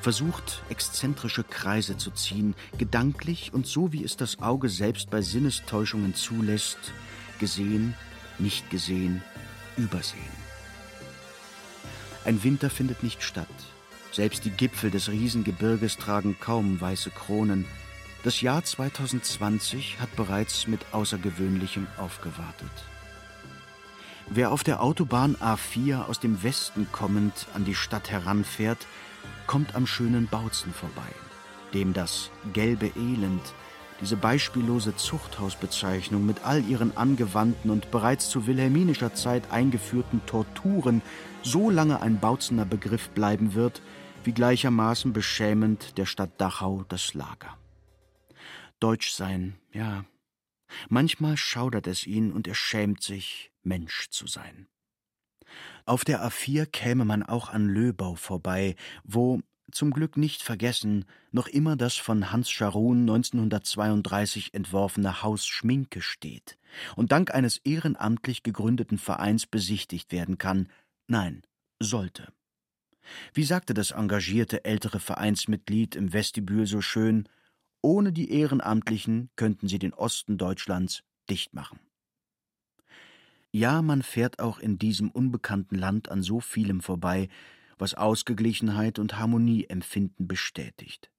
[0.09, 6.15] versucht, exzentrische Kreise zu ziehen, gedanklich und so wie es das Auge selbst bei Sinnestäuschungen
[6.15, 6.79] zulässt,
[7.39, 7.93] gesehen,
[8.39, 9.21] nicht gesehen,
[9.77, 10.23] übersehen.
[12.25, 13.49] Ein Winter findet nicht statt.
[14.11, 17.67] Selbst die Gipfel des Riesengebirges tragen kaum weiße Kronen.
[18.25, 22.73] Das Jahr 2020 hat bereits mit Außergewöhnlichem aufgewartet.
[24.31, 28.87] Wer auf der Autobahn A4 aus dem Westen kommend an die Stadt heranfährt,
[29.47, 31.09] kommt am schönen Bautzen vorbei,
[31.73, 33.43] dem das gelbe Elend,
[34.03, 41.01] diese beispiellose Zuchthausbezeichnung mit all ihren angewandten und bereits zu wilhelminischer Zeit eingeführten Torturen
[41.43, 43.81] so lange ein Bautzener Begriff bleiben wird,
[44.25, 47.57] wie gleichermaßen beschämend der Stadt Dachau das Lager.
[48.79, 50.05] Deutsch sein, ja.
[50.89, 54.69] Manchmal schaudert es ihn und er schämt sich, Mensch zu sein.
[55.87, 61.47] Auf der A4 käme man auch an Löbau vorbei, wo, zum Glück nicht vergessen, noch
[61.47, 66.59] immer das von Hans Scharun 1932 entworfene Haus Schminke steht
[66.97, 70.69] und dank eines ehrenamtlich gegründeten Vereins besichtigt werden kann.
[71.07, 71.43] Nein,
[71.81, 72.33] sollte.
[73.33, 77.29] Wie sagte das engagierte ältere Vereinsmitglied im Vestibül so schön,
[77.83, 81.79] ohne die Ehrenamtlichen könnten sie den Osten Deutschlands dicht machen.
[83.51, 87.29] Ja, man fährt auch in diesem unbekannten Land an so vielem vorbei,
[87.79, 91.11] was Ausgeglichenheit und Harmonieempfinden bestätigt.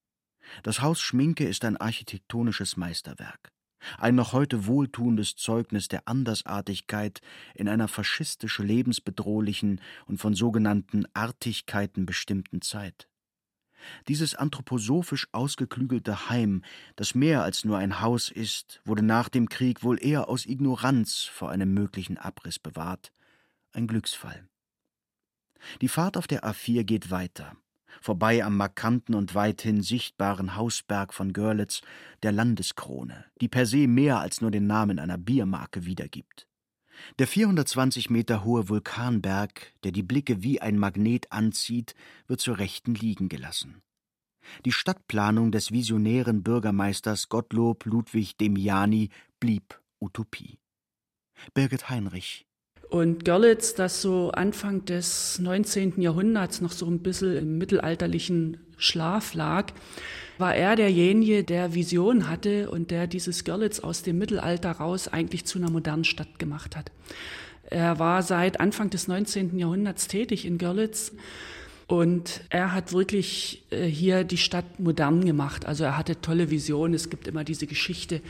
[0.63, 3.52] Das Haus Schminke ist ein architektonisches Meisterwerk,
[3.98, 7.22] ein noch heute wohltuendes Zeugnis der Andersartigkeit
[7.56, 13.08] in einer faschistisch lebensbedrohlichen und von sogenannten Artigkeiten bestimmten Zeit.
[14.07, 16.63] Dieses anthroposophisch ausgeklügelte Heim,
[16.95, 21.23] das mehr als nur ein Haus ist, wurde nach dem Krieg wohl eher aus Ignoranz
[21.23, 23.11] vor einem möglichen Abriss bewahrt.
[23.71, 24.47] Ein Glücksfall.
[25.81, 27.55] Die Fahrt auf der A4 geht weiter,
[28.01, 31.81] vorbei am markanten und weithin sichtbaren Hausberg von Görlitz,
[32.23, 36.48] der Landeskrone, die per se mehr als nur den Namen einer Biermarke wiedergibt.
[37.17, 41.95] Der 420 Meter hohe Vulkanberg, der die Blicke wie ein Magnet anzieht,
[42.27, 43.81] wird zur Rechten liegen gelassen.
[44.65, 49.09] Die Stadtplanung des visionären Bürgermeisters Gottlob Ludwig Demiani
[49.39, 50.59] blieb Utopie.
[51.53, 52.49] Birgit Heinrich
[52.89, 56.01] und Görlitz, das so Anfang des 19.
[56.01, 59.71] Jahrhunderts noch so ein bisschen im mittelalterlichen Schlaf lag,
[60.39, 65.45] war er derjenige, der Vision hatte und der dieses Görlitz aus dem Mittelalter raus eigentlich
[65.45, 66.91] zu einer modernen Stadt gemacht hat.
[67.69, 69.59] Er war seit Anfang des 19.
[69.59, 71.11] Jahrhunderts tätig in Görlitz
[71.87, 75.65] und er hat wirklich äh, hier die Stadt modern gemacht.
[75.65, 76.93] Also er hatte tolle Visionen.
[76.93, 78.21] Es gibt immer diese Geschichte,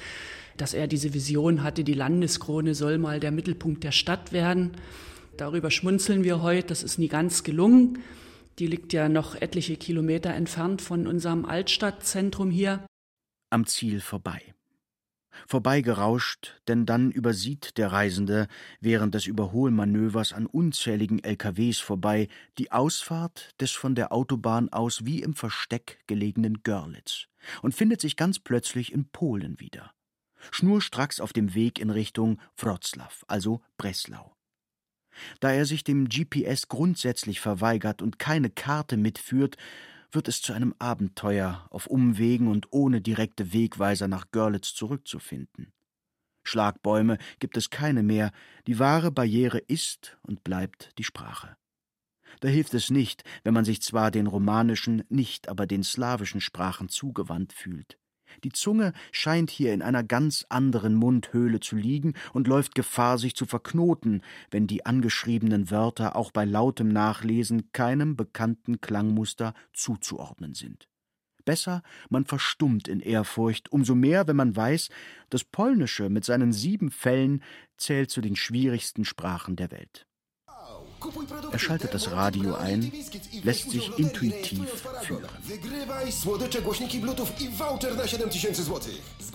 [0.57, 4.71] dass er diese Vision hatte, die Landeskrone soll mal der Mittelpunkt der Stadt werden.
[5.37, 7.99] Darüber schmunzeln wir heute, das ist nie ganz gelungen.
[8.59, 12.85] Die liegt ja noch etliche Kilometer entfernt von unserem Altstadtzentrum hier.
[13.49, 14.53] Am Ziel vorbei.
[15.47, 18.47] Vorbeigerauscht, denn dann übersieht der Reisende
[18.81, 25.21] während des Überholmanövers an unzähligen LKWs vorbei die Ausfahrt des von der Autobahn aus wie
[25.21, 27.27] im Versteck gelegenen Görlitz
[27.61, 29.93] und findet sich ganz plötzlich in Polen wieder
[30.51, 34.38] schnurstracks auf dem Weg in Richtung Wroclaw, also Breslau.
[35.39, 39.57] Da er sich dem GPS grundsätzlich verweigert und keine Karte mitführt,
[40.11, 45.71] wird es zu einem Abenteuer, auf Umwegen und ohne direkte Wegweiser nach Görlitz zurückzufinden.
[46.43, 48.31] Schlagbäume gibt es keine mehr,
[48.65, 51.55] die wahre Barriere ist und bleibt die Sprache.
[52.39, 56.89] Da hilft es nicht, wenn man sich zwar den romanischen, nicht aber den slawischen Sprachen
[56.89, 57.99] zugewandt fühlt.
[58.43, 63.35] Die Zunge scheint hier in einer ganz anderen Mundhöhle zu liegen und läuft Gefahr, sich
[63.35, 70.87] zu verknoten, wenn die angeschriebenen Wörter auch bei lautem Nachlesen keinem bekannten Klangmuster zuzuordnen sind.
[71.45, 74.89] Besser, man verstummt in Ehrfurcht, umso mehr, wenn man weiß,
[75.29, 77.41] das Polnische mit seinen sieben Fällen
[77.77, 80.08] zählt zu den schwierigsten Sprachen der Welt.
[81.51, 82.91] Er schaltet das Radio ein,
[83.43, 85.25] lässt sich intuitiv führen.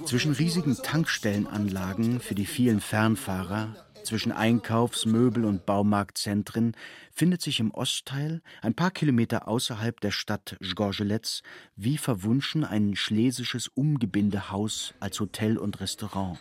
[0.06, 3.74] Zwischen riesigen Tankstellenanlagen für die vielen Fernfahrer,
[4.04, 6.76] zwischen Einkaufs-, Möbel- und Baumarktzentren
[7.10, 11.42] findet sich im Ostteil, ein paar Kilometer außerhalb der Stadt Zgorzelec,
[11.76, 16.38] wie verwunschen ein schlesisches Umgebindehaus als Hotel und Restaurant.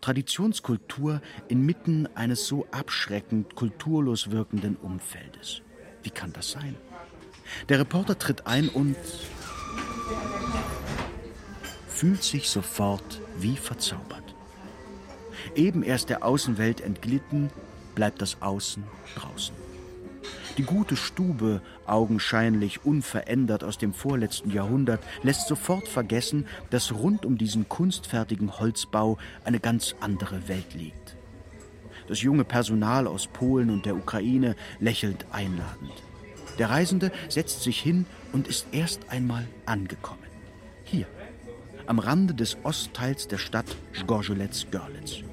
[0.00, 5.62] Traditionskultur inmitten eines so abschreckend kulturlos wirkenden Umfeldes.
[6.02, 6.76] Wie kann das sein?
[7.68, 8.96] Der Reporter tritt ein und
[11.88, 14.34] fühlt sich sofort wie verzaubert.
[15.54, 17.50] Eben erst der Außenwelt entglitten,
[17.94, 18.84] bleibt das Außen
[19.16, 19.54] draußen.
[20.56, 27.38] Die gute Stube, augenscheinlich unverändert aus dem vorletzten Jahrhundert, lässt sofort vergessen, dass rund um
[27.38, 31.16] diesen kunstfertigen Holzbau eine ganz andere Welt liegt.
[32.08, 35.92] Das junge Personal aus Polen und der Ukraine lächelt einladend.
[36.58, 40.18] Der Reisende setzt sich hin und ist erst einmal angekommen.
[40.84, 41.06] Hier,
[41.86, 45.29] am Rande des Ostteils der Stadt Zgorzelec-Görlitz.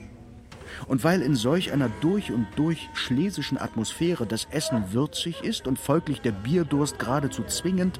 [0.85, 5.79] Und weil in solch einer durch und durch schlesischen Atmosphäre das Essen würzig ist und
[5.79, 7.99] folglich der Bierdurst geradezu zwingend,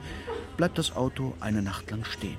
[0.58, 2.38] bleibt das Auto eine Nacht lang stehen.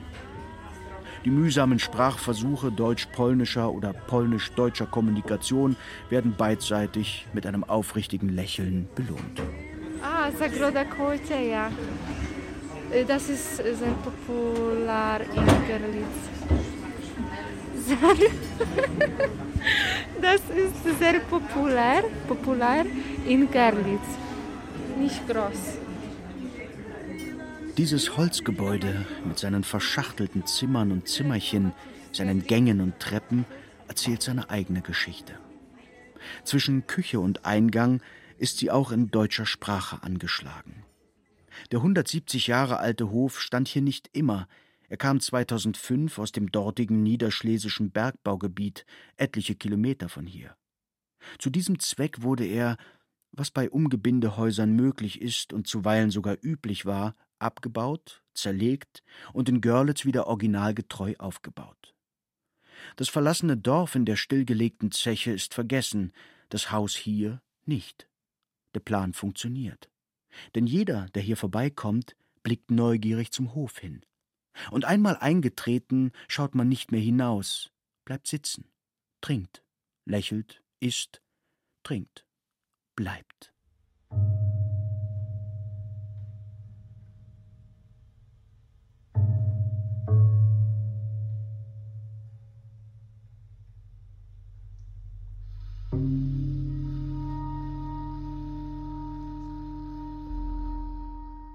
[1.24, 5.76] Die mühsamen Sprachversuche deutsch-polnischer oder polnisch-deutscher Kommunikation
[6.10, 9.42] werden beidseitig mit einem aufrichtigen Lächeln belohnt.
[10.02, 11.70] Ah, Zagroda Kołczeja.
[13.06, 16.28] Das ist sehr populär in Görlitz.
[20.20, 22.84] Das ist sehr populär, populär
[23.26, 24.08] in Görlitz.
[24.98, 25.78] Nicht groß.
[27.76, 31.72] Dieses Holzgebäude mit seinen verschachtelten Zimmern und Zimmerchen,
[32.12, 33.44] seinen Gängen und Treppen
[33.86, 35.34] erzählt seine eigene Geschichte.
[36.44, 38.02] Zwischen Küche und Eingang
[38.36, 40.84] ist sie auch in deutscher Sprache angeschlagen.
[41.70, 44.48] Der 170 Jahre alte Hof stand hier nicht immer,
[44.88, 50.56] er kam 2005 aus dem dortigen niederschlesischen Bergbaugebiet, etliche Kilometer von hier.
[51.38, 52.78] Zu diesem Zweck wurde er,
[53.32, 60.06] was bei Umgebindehäusern möglich ist und zuweilen sogar üblich war, abgebaut, zerlegt und in Görlitz
[60.06, 61.94] wieder originalgetreu aufgebaut.
[62.96, 66.12] Das verlassene Dorf in der stillgelegten Zeche ist vergessen,
[66.48, 68.08] das Haus hier nicht.
[68.74, 69.90] Der Plan funktioniert.
[70.54, 74.02] Denn jeder, der hier vorbeikommt, blickt neugierig zum Hof hin.
[74.70, 77.70] Und einmal eingetreten, schaut man nicht mehr hinaus,
[78.04, 78.70] bleibt sitzen,
[79.20, 79.62] trinkt,
[80.04, 81.22] lächelt, isst,
[81.82, 82.26] trinkt,
[82.96, 83.52] bleibt.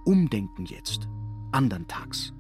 [0.06, 1.08] Umdenken jetzt
[1.54, 2.33] andern Tags.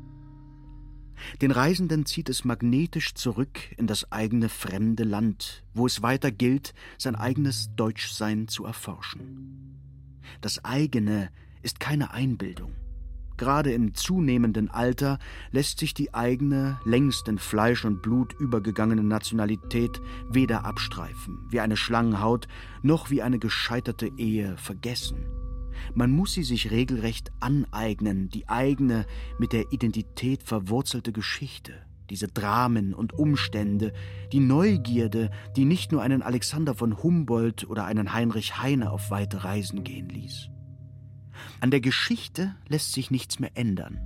[1.43, 6.73] Den Reisenden zieht es magnetisch zurück in das eigene fremde Land, wo es weiter gilt,
[6.97, 9.77] sein eigenes Deutschsein zu erforschen.
[10.39, 11.31] Das eigene
[11.61, 12.71] ist keine Einbildung.
[13.35, 15.19] Gerade im zunehmenden Alter
[15.51, 21.75] lässt sich die eigene, längst in Fleisch und Blut übergegangene Nationalität weder abstreifen, wie eine
[21.75, 22.47] Schlangenhaut,
[22.83, 25.25] noch wie eine gescheiterte Ehe vergessen.
[25.93, 29.05] Man muss sie sich regelrecht aneignen, die eigene,
[29.39, 31.73] mit der Identität verwurzelte Geschichte,
[32.09, 33.93] diese Dramen und Umstände,
[34.31, 39.43] die Neugierde, die nicht nur einen Alexander von Humboldt oder einen Heinrich Heine auf weite
[39.43, 40.49] Reisen gehen ließ.
[41.59, 43.99] An der Geschichte lässt sich nichts mehr ändern,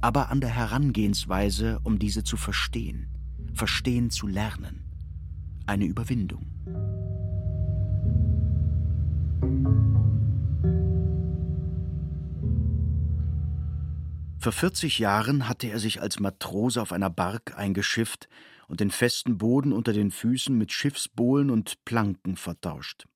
[0.00, 3.08] aber an der Herangehensweise, um diese zu verstehen,
[3.54, 4.84] verstehen zu lernen.
[5.66, 6.55] Eine Überwindung.
[14.46, 18.28] Vor 40 Jahren hatte er sich als Matrose auf einer Bark eingeschifft
[18.68, 23.06] und den festen Boden unter den Füßen mit Schiffsbohlen und Planken vertauscht.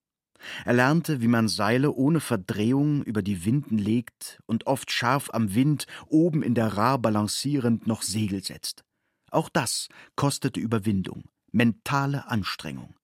[0.65, 5.55] Er lernte, wie man Seile ohne Verdrehung über die Winden legt und oft scharf am
[5.55, 8.83] Wind, oben in der Rar balancierend, noch Segel setzt.
[9.31, 11.23] Auch das kostete Überwindung,
[11.53, 12.97] mentale Anstrengung.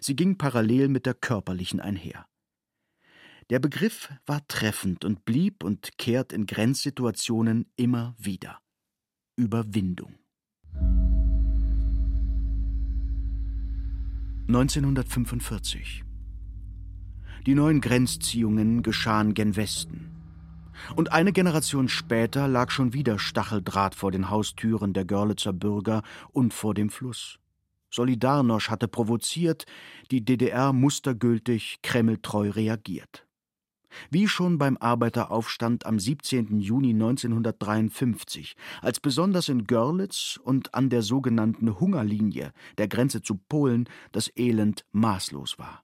[0.00, 2.24] Sie ging parallel mit der körperlichen einher.
[3.50, 8.60] Der Begriff war treffend und blieb und kehrt in Grenzsituationen immer wieder.
[9.36, 10.14] Überwindung.
[14.48, 16.04] 1945.
[17.46, 20.10] Die neuen Grenzziehungen geschahen gen Westen.
[20.96, 26.54] Und eine Generation später lag schon wieder Stacheldraht vor den Haustüren der Görlitzer Bürger und
[26.54, 27.38] vor dem Fluss.
[27.90, 29.66] Solidarność hatte provoziert,
[30.10, 33.23] die DDR mustergültig, kremltreu reagiert.
[34.10, 36.60] Wie schon beim Arbeiteraufstand am 17.
[36.60, 43.88] Juni 1953, als besonders in Görlitz und an der sogenannten Hungerlinie, der Grenze zu Polen,
[44.12, 45.82] das Elend maßlos war.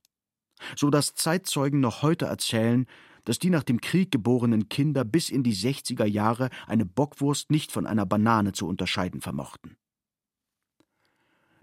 [0.77, 2.87] So dass Zeitzeugen noch heute erzählen,
[3.25, 7.73] dass die nach dem Krieg geborenen Kinder bis in die 60er Jahre eine Bockwurst nicht
[7.73, 9.77] von einer Banane zu unterscheiden vermochten.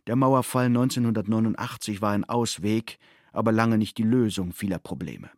[0.08, 2.98] Der Mauerfall 1989 war ein Ausweg,
[3.34, 5.30] aber lange nicht die Lösung vieler Probleme.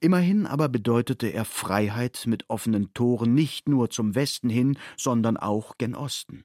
[0.00, 5.76] Immerhin aber bedeutete er Freiheit mit offenen Toren nicht nur zum Westen hin, sondern auch
[5.78, 6.44] gen Osten.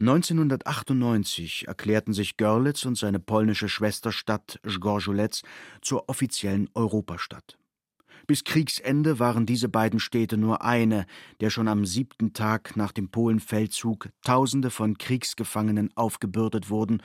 [0.00, 5.42] 1998 erklärten sich Görlitz und seine polnische Schwesterstadt Zgorzelec
[5.80, 7.58] zur offiziellen Europastadt.
[8.26, 11.06] Bis Kriegsende waren diese beiden Städte nur eine,
[11.40, 17.02] der schon am siebten Tag nach dem Polenfeldzug Tausende von Kriegsgefangenen aufgebürdet wurden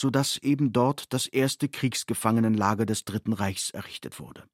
[0.00, 4.48] so dass eben dort das erste Kriegsgefangenenlager des Dritten Reichs errichtet wurde.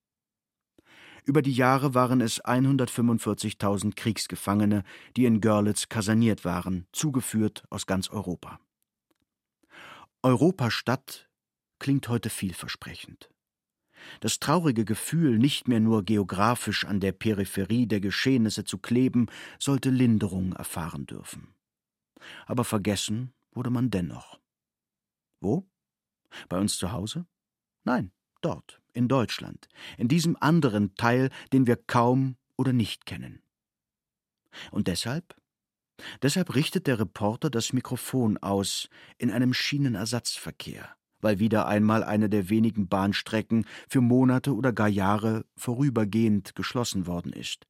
[1.24, 4.82] Über die Jahre waren es 145.000 Kriegsgefangene,
[5.16, 8.58] die in Görlitz kaserniert waren, zugeführt aus ganz Europa.
[10.22, 11.28] Europastadt
[11.78, 13.30] klingt heute vielversprechend.
[14.18, 19.26] Das traurige Gefühl, nicht mehr nur geografisch an der Peripherie der Geschehnisse zu kleben,
[19.60, 21.54] sollte Linderung erfahren dürfen.
[22.46, 24.40] Aber vergessen wurde man dennoch.
[25.46, 25.64] Wo?
[26.48, 27.24] Bei uns zu Hause?
[27.84, 33.40] Nein, dort, in Deutschland, in diesem anderen Teil, den wir kaum oder nicht kennen.
[34.72, 35.36] Und deshalb?
[36.20, 38.88] Deshalb richtet der Reporter das Mikrofon aus
[39.18, 40.88] in einem Schienenersatzverkehr,
[41.20, 47.32] weil wieder einmal eine der wenigen Bahnstrecken für Monate oder gar Jahre vorübergehend geschlossen worden
[47.32, 47.68] ist.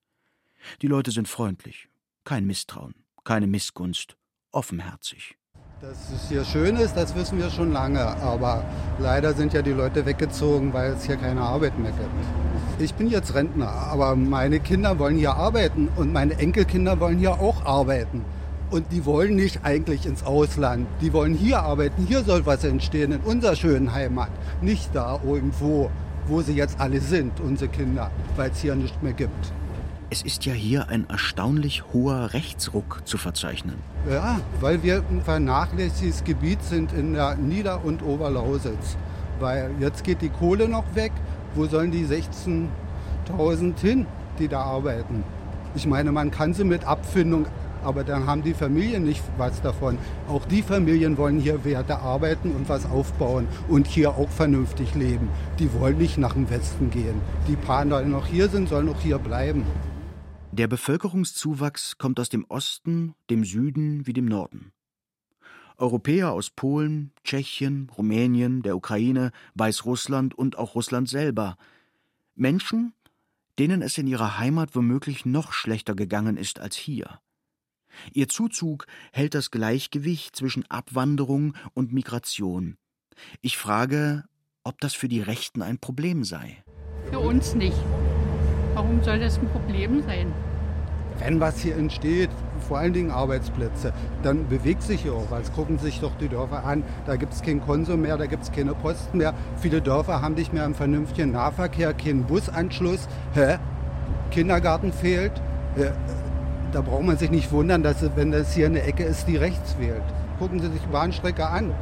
[0.80, 1.90] Die Leute sind freundlich,
[2.24, 4.16] kein Misstrauen, keine Missgunst,
[4.50, 5.36] offenherzig.
[5.82, 8.00] Dass es hier schön ist, das wissen wir schon lange.
[8.22, 8.64] Aber
[8.98, 12.80] leider sind ja die Leute weggezogen, weil es hier keine Arbeit mehr gibt.
[12.82, 17.32] Ich bin jetzt Rentner, aber meine Kinder wollen hier arbeiten und meine Enkelkinder wollen hier
[17.32, 18.24] auch arbeiten.
[18.70, 20.86] Und die wollen nicht eigentlich ins Ausland.
[21.02, 22.06] Die wollen hier arbeiten.
[22.06, 24.30] Hier soll was entstehen, in unserer schönen Heimat.
[24.62, 25.90] Nicht da irgendwo,
[26.26, 29.52] wo sie jetzt alle sind, unsere Kinder, weil es hier nichts mehr gibt.
[30.08, 33.74] Es ist ja hier ein erstaunlich hoher Rechtsruck zu verzeichnen.
[34.08, 38.96] Ja, weil wir ein vernachlässigtes Gebiet sind in der Nieder- und Oberlausitz.
[39.40, 41.10] Weil jetzt geht die Kohle noch weg.
[41.56, 44.06] Wo sollen die 16.000 hin,
[44.38, 45.24] die da arbeiten?
[45.74, 47.46] Ich meine, man kann sie mit Abfindung,
[47.84, 49.98] aber dann haben die Familien nicht was davon.
[50.28, 55.30] Auch die Familien wollen hier Werte arbeiten und was aufbauen und hier auch vernünftig leben.
[55.58, 57.20] Die wollen nicht nach dem Westen gehen.
[57.48, 59.64] Die paar, die noch hier sind, sollen auch hier bleiben.
[60.56, 64.72] Der Bevölkerungszuwachs kommt aus dem Osten, dem Süden wie dem Norden.
[65.76, 71.58] Europäer aus Polen, Tschechien, Rumänien, der Ukraine, Weißrussland und auch Russland selber.
[72.34, 72.94] Menschen,
[73.58, 77.20] denen es in ihrer Heimat womöglich noch schlechter gegangen ist als hier.
[78.14, 82.78] Ihr Zuzug hält das Gleichgewicht zwischen Abwanderung und Migration.
[83.42, 84.24] Ich frage,
[84.64, 86.64] ob das für die Rechten ein Problem sei.
[87.10, 87.76] Für uns nicht.
[88.76, 90.34] Warum soll das ein Problem sein?
[91.18, 92.28] Wenn was hier entsteht,
[92.68, 95.50] vor allen Dingen Arbeitsplätze, dann bewegt sich hier auch was.
[95.54, 96.84] Gucken sich doch die Dörfer an.
[97.06, 99.32] Da gibt es keinen Konsum mehr, da gibt es keine Posten mehr.
[99.56, 103.08] Viele Dörfer haben nicht mehr einen vernünftigen Nahverkehr, keinen Busanschluss.
[103.32, 103.56] Hä?
[104.30, 105.32] Kindergarten fehlt.
[106.70, 109.78] Da braucht man sich nicht wundern, dass, wenn das hier eine Ecke ist, die rechts
[109.78, 110.02] wählt.
[110.38, 111.72] Gucken Sie sich die Bahnstrecke an.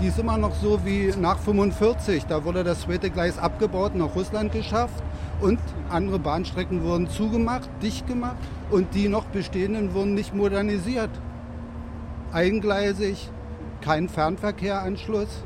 [0.00, 2.26] Die ist immer noch so wie nach 45.
[2.26, 5.04] Da wurde das zweite Gleis abgebaut, nach Russland geschafft
[5.42, 5.58] und
[5.90, 8.36] andere Bahnstrecken wurden zugemacht, dicht gemacht
[8.70, 11.10] und die noch bestehenden wurden nicht modernisiert.
[12.32, 13.30] Eingleisig,
[13.80, 15.44] kein Fernverkehranschluss.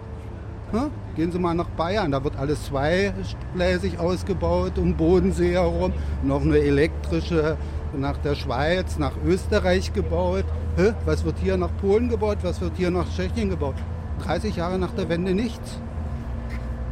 [0.72, 0.90] Hm?
[1.14, 5.92] Gehen Sie mal nach Bayern, da wird alles zweigleisig ausgebaut, um Bodensee herum,
[6.22, 7.56] noch eine elektrische
[7.96, 10.44] nach der Schweiz, nach Österreich gebaut.
[10.76, 10.92] Hä?
[11.04, 12.38] Was wird hier nach Polen gebaut?
[12.42, 13.76] Was wird hier nach Tschechien gebaut?
[14.24, 15.78] 30 Jahre nach der Wende nichts.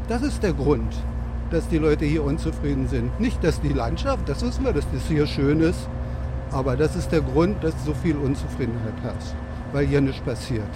[0.09, 0.95] Das ist der Grund,
[1.55, 3.21] dass die Leute hier unzufrieden sind.
[3.21, 5.89] Nicht, dass die Landschaft, das wissen wir, dass das hier schön ist,
[6.51, 9.35] aber das ist der Grund, dass so viel Unzufriedenheit herrscht,
[9.73, 10.69] weil hier nichts passiert.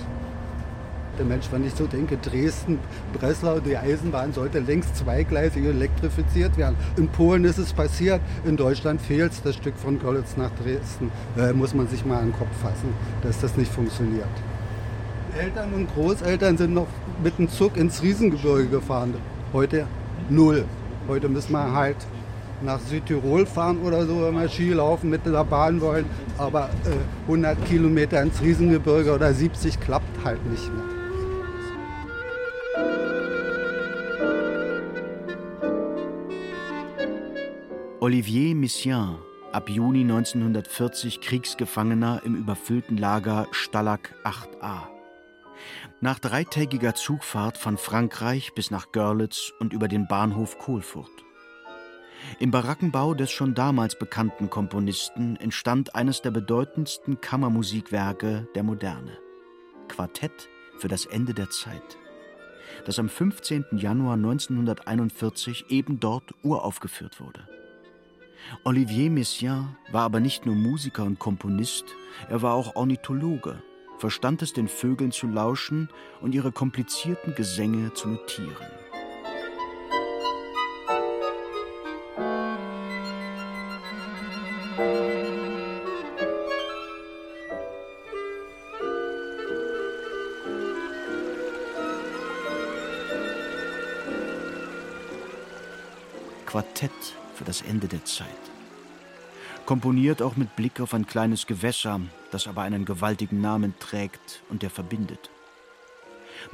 [1.19, 2.79] Der Mensch, wenn ich so denke, Dresden,
[3.13, 6.77] Breslau, die Eisenbahn sollte längst zweigleisig elektrifiziert werden.
[6.97, 11.11] In Polen ist es passiert, in Deutschland fehlt das Stück von Görlitz nach Dresden.
[11.35, 14.29] Da muss man sich mal an den Kopf fassen, dass das nicht funktioniert.
[15.37, 16.87] Eltern und Großeltern sind noch
[17.21, 19.15] mit dem Zug ins Riesengebirge gefahren.
[19.53, 19.87] Heute
[20.29, 20.65] null.
[21.09, 21.97] Heute müssen wir halt
[22.63, 26.07] nach Südtirol fahren oder so, wenn wir Ski laufen mit der Bahn wollen.
[26.37, 30.85] Aber äh, 100 Kilometer ins Riesengebirge oder 70 klappt halt nicht mehr.
[38.01, 39.17] Olivier Messiaen,
[39.53, 44.87] ab Juni 1940 Kriegsgefangener im überfüllten Lager Stalag 8a.
[46.01, 51.11] Nach dreitägiger Zugfahrt von Frankreich bis nach Görlitz und über den Bahnhof Kohlfurt.
[52.39, 59.19] Im Barackenbau des schon damals bekannten Komponisten entstand eines der bedeutendsten Kammermusikwerke der Moderne.
[59.89, 61.99] Quartett für das Ende der Zeit,
[62.85, 63.65] das am 15.
[63.73, 67.49] Januar 1941 eben dort uraufgeführt wurde.
[68.63, 71.87] Olivier Messiaen war aber nicht nur Musiker und Komponist,
[72.29, 73.61] er war auch Ornithologe,
[73.99, 75.89] verstand es den Vögeln zu lauschen
[76.21, 78.55] und ihre komplizierten Gesänge zu notieren.
[96.47, 96.91] Quartett
[97.35, 98.27] für das Ende der Zeit.
[99.69, 102.01] Komponiert auch mit Blick auf ein kleines Gewässer,
[102.31, 105.29] das aber einen gewaltigen Namen trägt und der verbindet.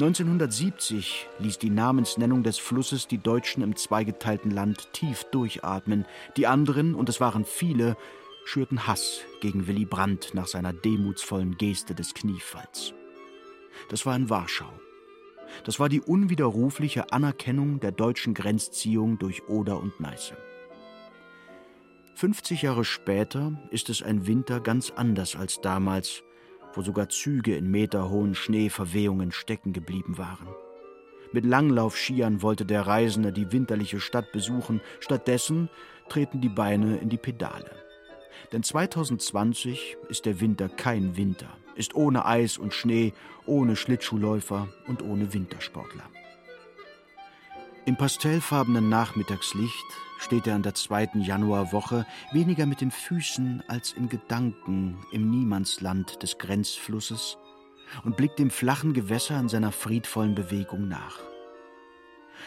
[0.01, 6.07] 1970 ließ die Namensnennung des Flusses die Deutschen im zweigeteilten Land tief durchatmen.
[6.37, 7.97] Die anderen, und es waren viele,
[8.47, 12.95] schürten Hass gegen Willy Brandt nach seiner demutsvollen Geste des Kniefalls.
[13.91, 14.73] Das war in Warschau.
[15.63, 20.37] Das war die unwiderrufliche Anerkennung der deutschen Grenzziehung durch Oder und Neiße.
[22.17, 26.23] 50 Jahre später ist es ein Winter ganz anders als damals,
[26.73, 30.47] wo sogar Züge in meterhohen Schneeverwehungen stecken geblieben waren.
[31.33, 35.69] Mit Langlaufskiern wollte der Reisende die winterliche Stadt besuchen, stattdessen
[36.09, 37.71] treten die Beine in die Pedale.
[38.53, 43.13] Denn 2020 ist der Winter kein Winter, ist ohne Eis und Schnee,
[43.45, 46.05] ohne Schlittschuhläufer und ohne Wintersportler.
[47.87, 49.85] Im pastellfarbenen Nachmittagslicht
[50.19, 56.23] steht er an der zweiten Januarwoche weniger mit den Füßen als in Gedanken im Niemandsland
[56.23, 57.39] des Grenzflusses
[58.05, 61.19] und blickt dem flachen Gewässer in seiner friedvollen Bewegung nach.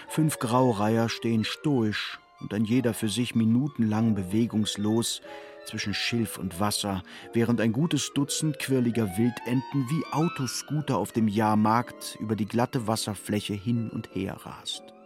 [0.07, 5.22] Fünf Graureiher stehen stoisch und ein jeder für sich minutenlang bewegungslos
[5.65, 7.03] zwischen Schilf und Wasser,
[7.34, 13.53] während ein gutes Dutzend quirliger Wildenten wie Autoscooter auf dem Jahrmarkt über die glatte Wasserfläche
[13.53, 14.97] hin und her rast.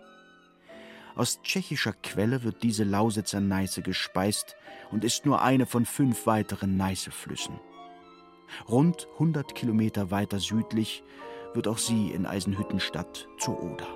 [1.16, 4.55] Aus tschechischer Quelle wird diese Lausitzer Neiße gespeist
[4.91, 7.59] und ist nur eine von fünf weiteren Neißeflüssen.
[8.68, 11.03] Rund 100 Kilometer weiter südlich
[11.53, 13.88] wird auch sie in Eisenhüttenstadt zur Oder.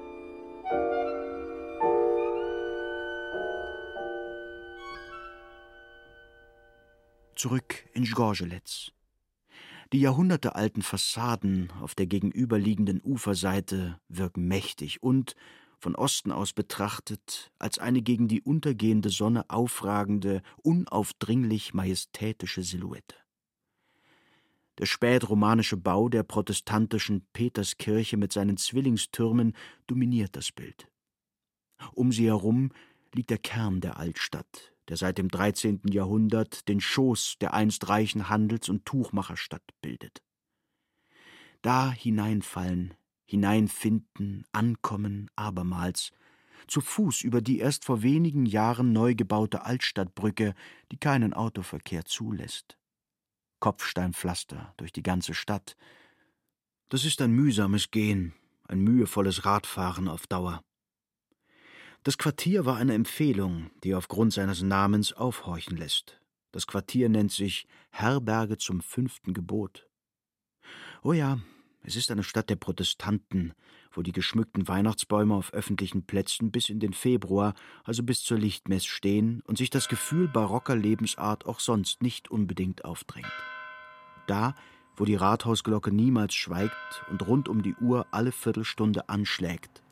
[7.35, 8.91] Zurück in Gorgeletz.
[9.93, 15.35] Die jahrhundertealten Fassaden auf der gegenüberliegenden Uferseite wirken mächtig und
[15.85, 23.15] von Osten aus betrachtet, als eine gegen die untergehende Sonne aufragende, unaufdringlich majestätische Silhouette.
[24.79, 29.53] Der spätromanische Bau der protestantischen Peterskirche mit seinen Zwillingstürmen
[29.85, 30.89] dominiert das Bild.
[31.93, 32.71] Um sie herum
[33.13, 35.81] liegt der Kern der Altstadt, der seit dem 13.
[35.91, 40.23] Jahrhundert den Schoß der einst reichen Handels- und Tuchmacherstadt bildet.
[41.61, 46.11] Da hineinfallen, hineinfinden, ankommen abermals,
[46.67, 50.53] zu Fuß über die erst vor wenigen Jahren neu gebaute Altstadtbrücke,
[50.91, 52.77] die keinen Autoverkehr zulässt.
[53.59, 55.75] Kopfsteinpflaster durch die ganze Stadt.
[56.89, 58.33] Das ist ein mühsames Gehen,
[58.67, 60.63] ein mühevolles Radfahren auf Dauer.
[62.03, 66.21] Das Quartier war eine Empfehlung, die aufgrund seines Namens aufhorchen lässt.
[66.51, 69.89] Das Quartier nennt sich Herberge zum fünften Gebot.
[71.01, 71.39] Oh ja,
[71.87, 73.53] es ist eine Stadt der Protestanten,
[73.91, 78.85] wo die geschmückten Weihnachtsbäume auf öffentlichen Plätzen bis in den Februar, also bis zur Lichtmess
[78.85, 83.31] stehen und sich das Gefühl barocker Lebensart auch sonst nicht unbedingt aufdrängt.
[84.25, 84.55] Da,
[84.97, 89.83] wo die Rathausglocke niemals schweigt und rund um die Uhr alle Viertelstunde anschlägt,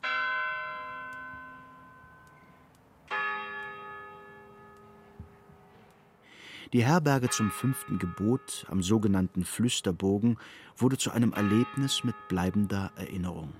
[6.74, 10.38] Die Herberge zum fünften Gebot am sogenannten Flüsterbogen
[10.76, 13.52] wurde zu einem Erlebnis mit bleibender Erinnerung.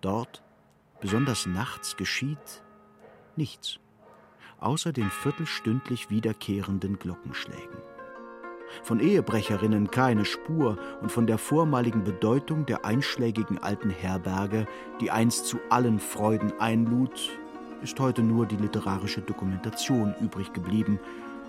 [0.00, 0.42] Dort,
[1.00, 2.64] besonders nachts, geschieht
[3.36, 3.78] nichts,
[4.58, 7.78] außer den viertelstündlich wiederkehrenden Glockenschlägen.
[8.82, 14.66] Von Ehebrecherinnen keine Spur und von der vormaligen Bedeutung der einschlägigen alten Herberge,
[15.00, 17.38] die einst zu allen Freuden einlud,
[17.82, 20.98] ist heute nur die literarische Dokumentation übrig geblieben,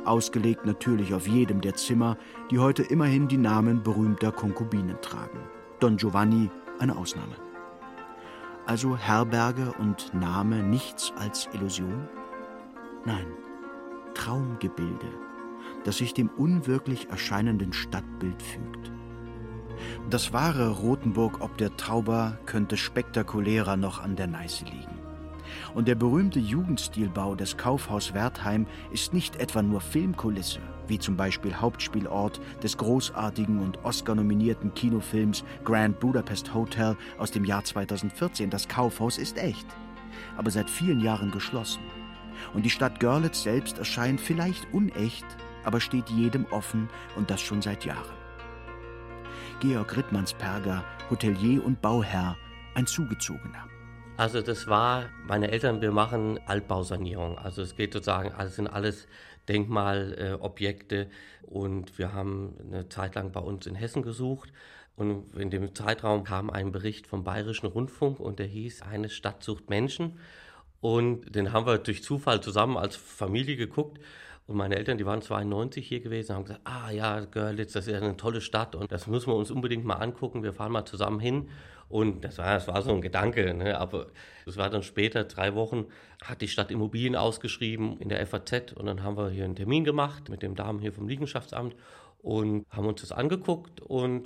[0.05, 2.17] ausgelegt natürlich auf jedem der Zimmer,
[2.51, 5.39] die heute immerhin die Namen berühmter Konkubinen tragen.
[5.79, 6.49] Don Giovanni
[6.79, 7.35] eine Ausnahme.
[8.65, 12.07] Also Herberge und Name nichts als Illusion?
[13.05, 13.27] Nein,
[14.13, 15.07] Traumgebilde,
[15.83, 18.91] das sich dem unwirklich erscheinenden Stadtbild fügt.
[20.09, 25.02] Das wahre Rothenburg ob der Tauber könnte spektakulärer noch an der Neiße liegen.
[25.74, 31.55] Und der berühmte Jugendstilbau des Kaufhaus Wertheim ist nicht etwa nur Filmkulisse, wie zum Beispiel
[31.55, 38.51] Hauptspielort des großartigen und Oscar-nominierten Kinofilms Grand Budapest Hotel aus dem Jahr 2014.
[38.51, 39.65] Das Kaufhaus ist echt,
[40.38, 41.82] aber seit vielen Jahren geschlossen.
[42.53, 45.26] Und die Stadt Görlitz selbst erscheint vielleicht unecht,
[45.63, 48.24] aber steht jedem offen und das schon seit Jahren.
[49.59, 52.36] Georg Rittmannsperger, Hotelier und Bauherr,
[52.76, 53.72] ein Zugezogener.
[54.16, 57.39] Also das war, meine Eltern, wir machen Altbausanierung.
[57.39, 59.07] Also es geht sozusagen, also sind alles
[59.49, 61.07] Denkmalobjekte äh,
[61.47, 64.53] und wir haben eine Zeit lang bei uns in Hessen gesucht
[64.95, 69.41] und in dem Zeitraum kam ein Bericht vom Bayerischen Rundfunk und der hieß, eine Stadt
[69.43, 70.20] sucht Menschen
[70.80, 73.99] und den haben wir durch Zufall zusammen als Familie geguckt
[74.45, 77.93] und meine Eltern, die waren 92 hier gewesen, haben gesagt, ah ja, Görlitz, das ist
[77.93, 80.43] ja eine tolle Stadt und das müssen wir uns unbedingt mal angucken.
[80.43, 81.49] Wir fahren mal zusammen hin.
[81.89, 83.77] Und das war, das war so ein Gedanke, ne?
[83.77, 84.07] aber
[84.45, 85.86] es war dann später, drei Wochen,
[86.23, 89.84] hat die Stadt Immobilien ausgeschrieben in der FAZ und dann haben wir hier einen Termin
[89.84, 91.75] gemacht mit dem Damen hier vom Liegenschaftsamt
[92.19, 94.25] und haben uns das angeguckt und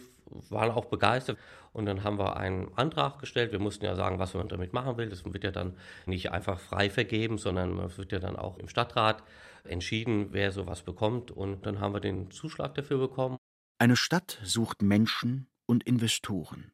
[0.50, 1.38] waren auch begeistert.
[1.74, 3.52] Und dann haben wir einen Antrag gestellt.
[3.52, 5.10] Wir mussten ja sagen, was man damit machen will.
[5.10, 8.68] Das wird ja dann nicht einfach frei vergeben, sondern es wird ja dann auch im
[8.68, 9.24] Stadtrat
[9.64, 11.32] entschieden, wer sowas bekommt.
[11.32, 13.38] Und dann haben wir den Zuschlag dafür bekommen.
[13.80, 16.72] Eine Stadt sucht Menschen und Investoren.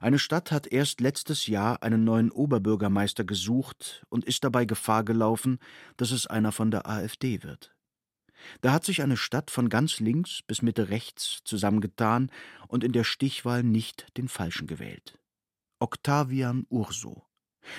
[0.00, 5.58] Eine Stadt hat erst letztes Jahr einen neuen Oberbürgermeister gesucht und ist dabei Gefahr gelaufen,
[5.96, 7.74] dass es einer von der AfD wird.
[8.60, 12.30] Da hat sich eine Stadt von ganz links bis Mitte rechts zusammengetan
[12.68, 15.18] und in der Stichwahl nicht den Falschen gewählt.
[15.78, 17.24] Octavian Urso,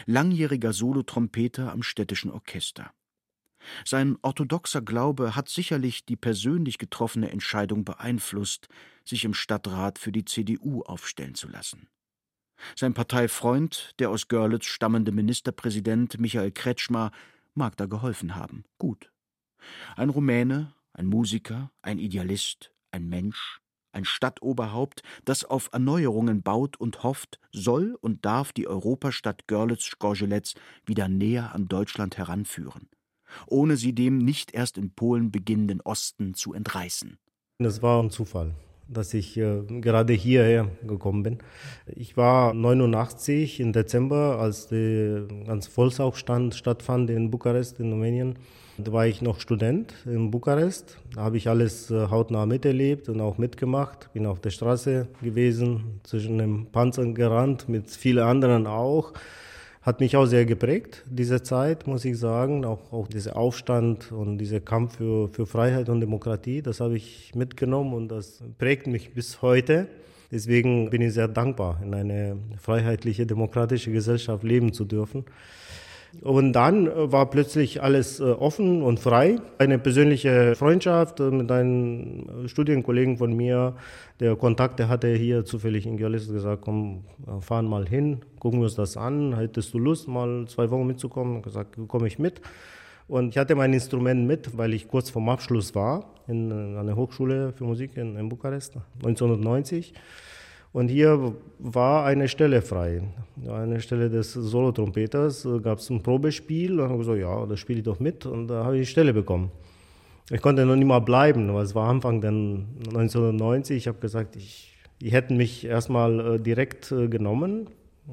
[0.06, 2.92] langjähriger Solotrompeter am städtischen Orchester.
[3.86, 8.68] Sein orthodoxer Glaube hat sicherlich die persönlich getroffene Entscheidung beeinflusst,
[9.06, 11.88] sich im Stadtrat für die CDU aufstellen zu lassen.
[12.76, 17.12] Sein Parteifreund, der aus Görlitz stammende Ministerpräsident Michael Kretschmer,
[17.54, 18.64] mag da geholfen haben.
[18.78, 19.12] Gut.
[19.96, 23.60] Ein Rumäne, ein Musiker, ein Idealist, ein Mensch,
[23.92, 30.56] ein Stadtoberhaupt, das auf Erneuerungen baut und hofft, soll und darf die Europastadt Görlitz-Gorgeletz
[30.86, 32.90] wieder näher an Deutschland heranführen
[33.48, 37.18] ohne sie dem nicht erst in Polen beginnenden Osten zu entreißen.
[37.60, 38.54] Das war ein Zufall
[38.94, 41.38] dass ich äh, gerade hierher gekommen bin.
[41.88, 48.36] Ich war 89 im Dezember, als der ganze Volksaufstand stattfand in Bukarest in Rumänien.
[48.78, 50.98] Da war ich noch Student in Bukarest.
[51.14, 54.12] Da habe ich alles äh, hautnah miterlebt und auch mitgemacht.
[54.14, 59.14] Bin auf der Straße gewesen, zwischen den Panzern gerannt, mit vielen anderen auch
[59.84, 62.64] hat mich auch sehr geprägt, diese Zeit, muss ich sagen.
[62.64, 67.36] Auch, auch dieser Aufstand und dieser Kampf für, für Freiheit und Demokratie, das habe ich
[67.36, 69.88] mitgenommen und das prägt mich bis heute.
[70.32, 75.26] Deswegen bin ich sehr dankbar, in eine freiheitliche, demokratische Gesellschaft leben zu dürfen.
[76.22, 79.38] Und dann äh, war plötzlich alles äh, offen und frei.
[79.58, 83.76] Eine persönliche Freundschaft äh, mit einem Studienkollegen von mir,
[84.20, 87.04] der Kontakte hatte hier zufällig in Görlitz, gesagt, komm,
[87.42, 89.36] fahren mal hin, gucken wir uns das an.
[89.36, 91.38] Hättest du Lust, mal zwei Wochen mitzukommen?
[91.38, 92.40] Ich gesagt, komme ich mit.
[93.08, 96.96] Und ich hatte mein Instrument mit, weil ich kurz vorm Abschluss war in, in einer
[96.96, 99.94] Hochschule für Musik in, in Bukarest, 1990.
[100.74, 103.04] Und hier war eine Stelle frei.
[103.48, 106.80] Eine Stelle des Solotrompeters äh, gab es ein Probespiel.
[106.80, 108.26] Und ich gesagt, ja, da spiele ich doch mit.
[108.26, 109.52] Und da habe ich die Stelle bekommen.
[110.32, 113.78] Ich konnte noch nicht mal bleiben, weil es war Anfang dann 1990.
[113.78, 117.68] Ich habe gesagt, ich, die hätten mich erstmal äh, direkt äh, genommen.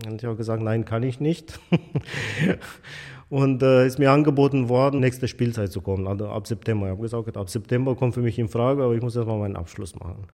[0.07, 1.59] Und ich habe gesagt, nein, kann ich nicht.
[3.31, 6.87] und äh, ist mir angeboten worden, nächste Spielzeit zu kommen, also ab September.
[6.87, 9.57] Ich habe gesagt, ab September kommt für mich in Frage, aber ich muss erstmal meinen
[9.57, 10.27] Abschluss machen.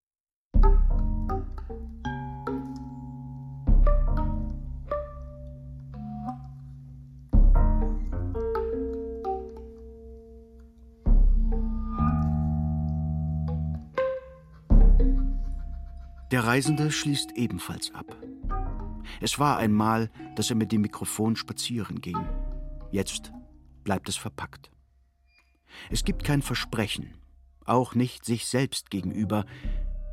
[16.37, 18.15] Der Reisende schließt ebenfalls ab.
[19.23, 22.19] Es war einmal, dass er mit dem Mikrofon spazieren ging.
[22.91, 23.33] Jetzt
[23.85, 24.71] bleibt es verpackt.
[25.89, 27.15] Es gibt kein Versprechen,
[27.65, 29.47] auch nicht sich selbst gegenüber.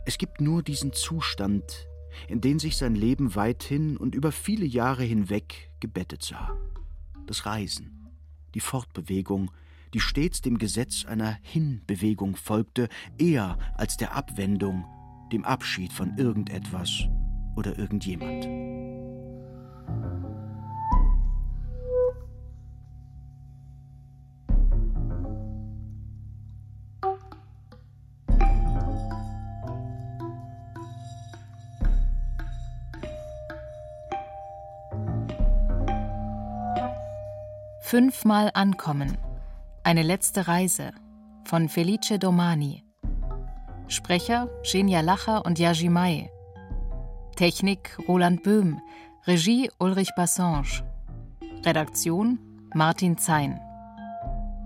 [0.06, 1.90] Es gibt nur diesen Zustand,
[2.30, 6.56] in den sich sein Leben weithin und über viele Jahre hinweg gebettet sah.
[7.28, 8.08] Das Reisen,
[8.54, 9.52] die Fortbewegung,
[9.94, 14.86] die stets dem Gesetz einer Hinbewegung folgte, eher als der Abwendung
[15.34, 17.10] dem Abschied von irgendetwas
[17.56, 18.48] oder irgendjemand.
[37.82, 39.18] Fünfmal ankommen.
[39.84, 40.94] Eine letzte Reise
[41.46, 42.83] von Felice Domani.
[43.88, 46.30] Sprecher Genia Lacher und Yaji Mai.
[47.36, 48.82] Technik Roland Böhm.
[49.26, 50.84] Regie Ulrich Bassange.
[51.66, 52.40] Redaktion
[52.74, 53.60] Martin Zein.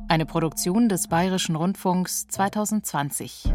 [0.07, 3.51] Eine Produktion des Bayerischen Rundfunks 2020.